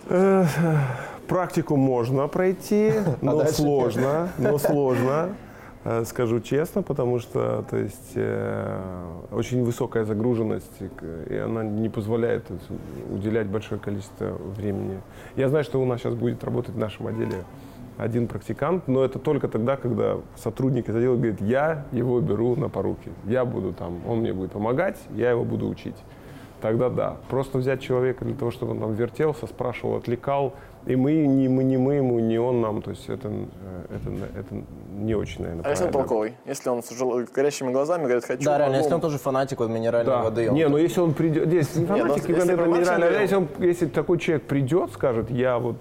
[1.27, 3.53] Практику можно пройти, но дальше?
[3.53, 5.35] сложно, но сложно.
[5.83, 8.81] Э, скажу честно, потому что то есть, э,
[9.31, 10.81] очень высокая загруженность,
[11.29, 12.45] и она не позволяет
[13.11, 14.99] уделять большое количество времени.
[15.35, 17.43] Я знаю, что у нас сейчас будет работать в нашем отделе
[17.97, 22.69] один практикант, но это только тогда, когда сотрудник из отдела говорит, я его беру на
[22.69, 25.95] поруки, я буду там, он мне будет помогать, я его буду учить.
[26.61, 27.17] Тогда да.
[27.29, 30.53] Просто взять человека для того, чтобы он там вертелся, спрашивал, отвлекал,
[30.85, 34.39] и мы, не мы, не мы ему, не он нам, то есть это, э, это,
[34.39, 34.63] это
[34.97, 36.33] не очень, наверное, А если он толковый?
[36.45, 36.91] Если он с
[37.33, 38.43] горящими глазами говорит, хочу...
[38.43, 38.95] Да, реально, если могу».
[38.95, 40.23] он тоже фанатик вот минеральной Да.
[40.23, 40.49] воды.
[40.49, 43.21] он Не, но если он придет, здесь не ну, если минеральная, говорим.
[43.21, 45.75] если, он, если такой человек придет, скажет, я вот,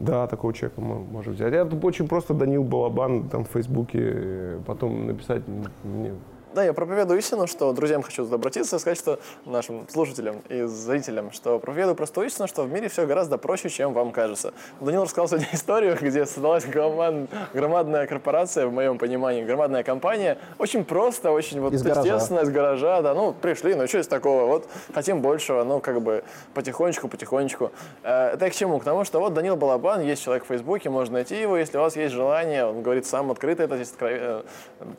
[0.00, 1.52] да, такого человека мы можем взять.
[1.52, 5.42] Это очень просто Данил Балабан там в Фейсбуке, потом написать
[5.84, 6.12] мне.
[6.58, 11.30] Да, я проповедую истину, что друзьям хочу обратиться и сказать, что нашим слушателям и зрителям,
[11.30, 14.52] что проповедую простую истину, что в мире все гораздо проще, чем вам кажется.
[14.80, 20.36] Данил рассказал сегодня историю, где создалась громад- громадная корпорация, в моем понимании, громадная компания.
[20.58, 22.00] Очень просто, очень вот Из гаража.
[22.00, 26.00] естественно, из гаража, да, ну, пришли, ну, что из такого, вот, хотим большего, ну, как
[26.02, 27.70] бы, потихонечку, потихонечку.
[28.02, 28.80] Э, Это к чему?
[28.80, 31.82] К тому, что вот Данил Балабан, есть человек в Фейсбуке, можно найти его, если у
[31.82, 34.42] вас есть желание, он говорит сам открыто, это здесь откро- э,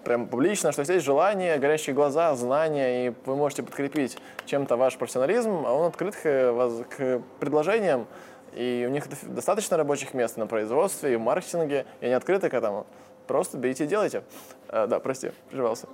[0.05, 4.97] прям публично, что если есть желание, горящие глаза, знания, и вы можете подкрепить чем-то ваш
[4.97, 8.07] профессионализм, а он открыт к, к предложениям,
[8.53, 12.53] и у них достаточно рабочих мест на производстве и в маркетинге, и они открыты к
[12.53, 12.85] этому.
[13.27, 14.23] Просто берите и делайте.
[14.69, 15.87] Э, да, прости, прервался.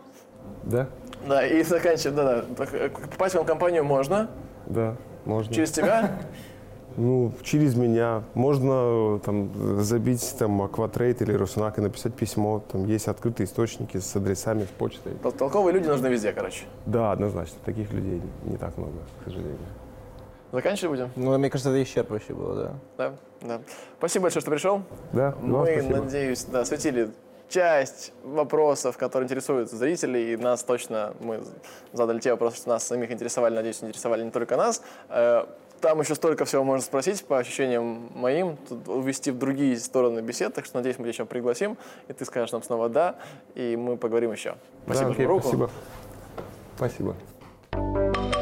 [0.63, 0.87] Да?
[1.27, 2.89] Да, и заканчивать, да, да.
[2.89, 4.29] Попасть в вам компанию можно,
[4.65, 4.95] Да,
[5.25, 5.53] можно.
[5.53, 6.19] через тебя.
[6.97, 8.23] Ну, через меня.
[8.33, 12.63] Можно э, там забить там Акватрейд или Росунак и написать письмо.
[12.71, 15.13] Там есть открытые источники с адресами, с почтой.
[15.21, 16.65] Тол- Толковые люди нужны везде, короче.
[16.85, 17.57] Да, однозначно.
[17.65, 19.57] Таких людей не так много, к сожалению.
[20.51, 21.11] Заканчивать будем?
[21.17, 22.73] Ну, мне кажется, это исчерпывающе было, да.
[22.97, 23.61] Да, да.
[23.97, 24.81] Спасибо большое, что пришел.
[25.11, 25.97] Да, вам Мы, спасибо.
[25.97, 27.09] надеюсь, да, осветили
[27.49, 31.41] часть вопросов, которые интересуют зрителей, и нас точно, мы
[31.91, 34.81] задали те вопросы, что нас самих интересовали, надеюсь, интересовали не только нас.
[35.85, 40.51] Там еще столько всего можно спросить по ощущениям моим, тут увести в другие стороны бесед,
[40.51, 41.77] так что, надеюсь, мы тебя еще пригласим,
[42.07, 43.17] и ты скажешь нам снова «да»,
[43.53, 44.55] и мы поговорим еще.
[44.87, 45.69] Да, Спасибо окей, за руку.
[46.75, 47.15] спасибо.
[47.71, 48.34] Спасибо.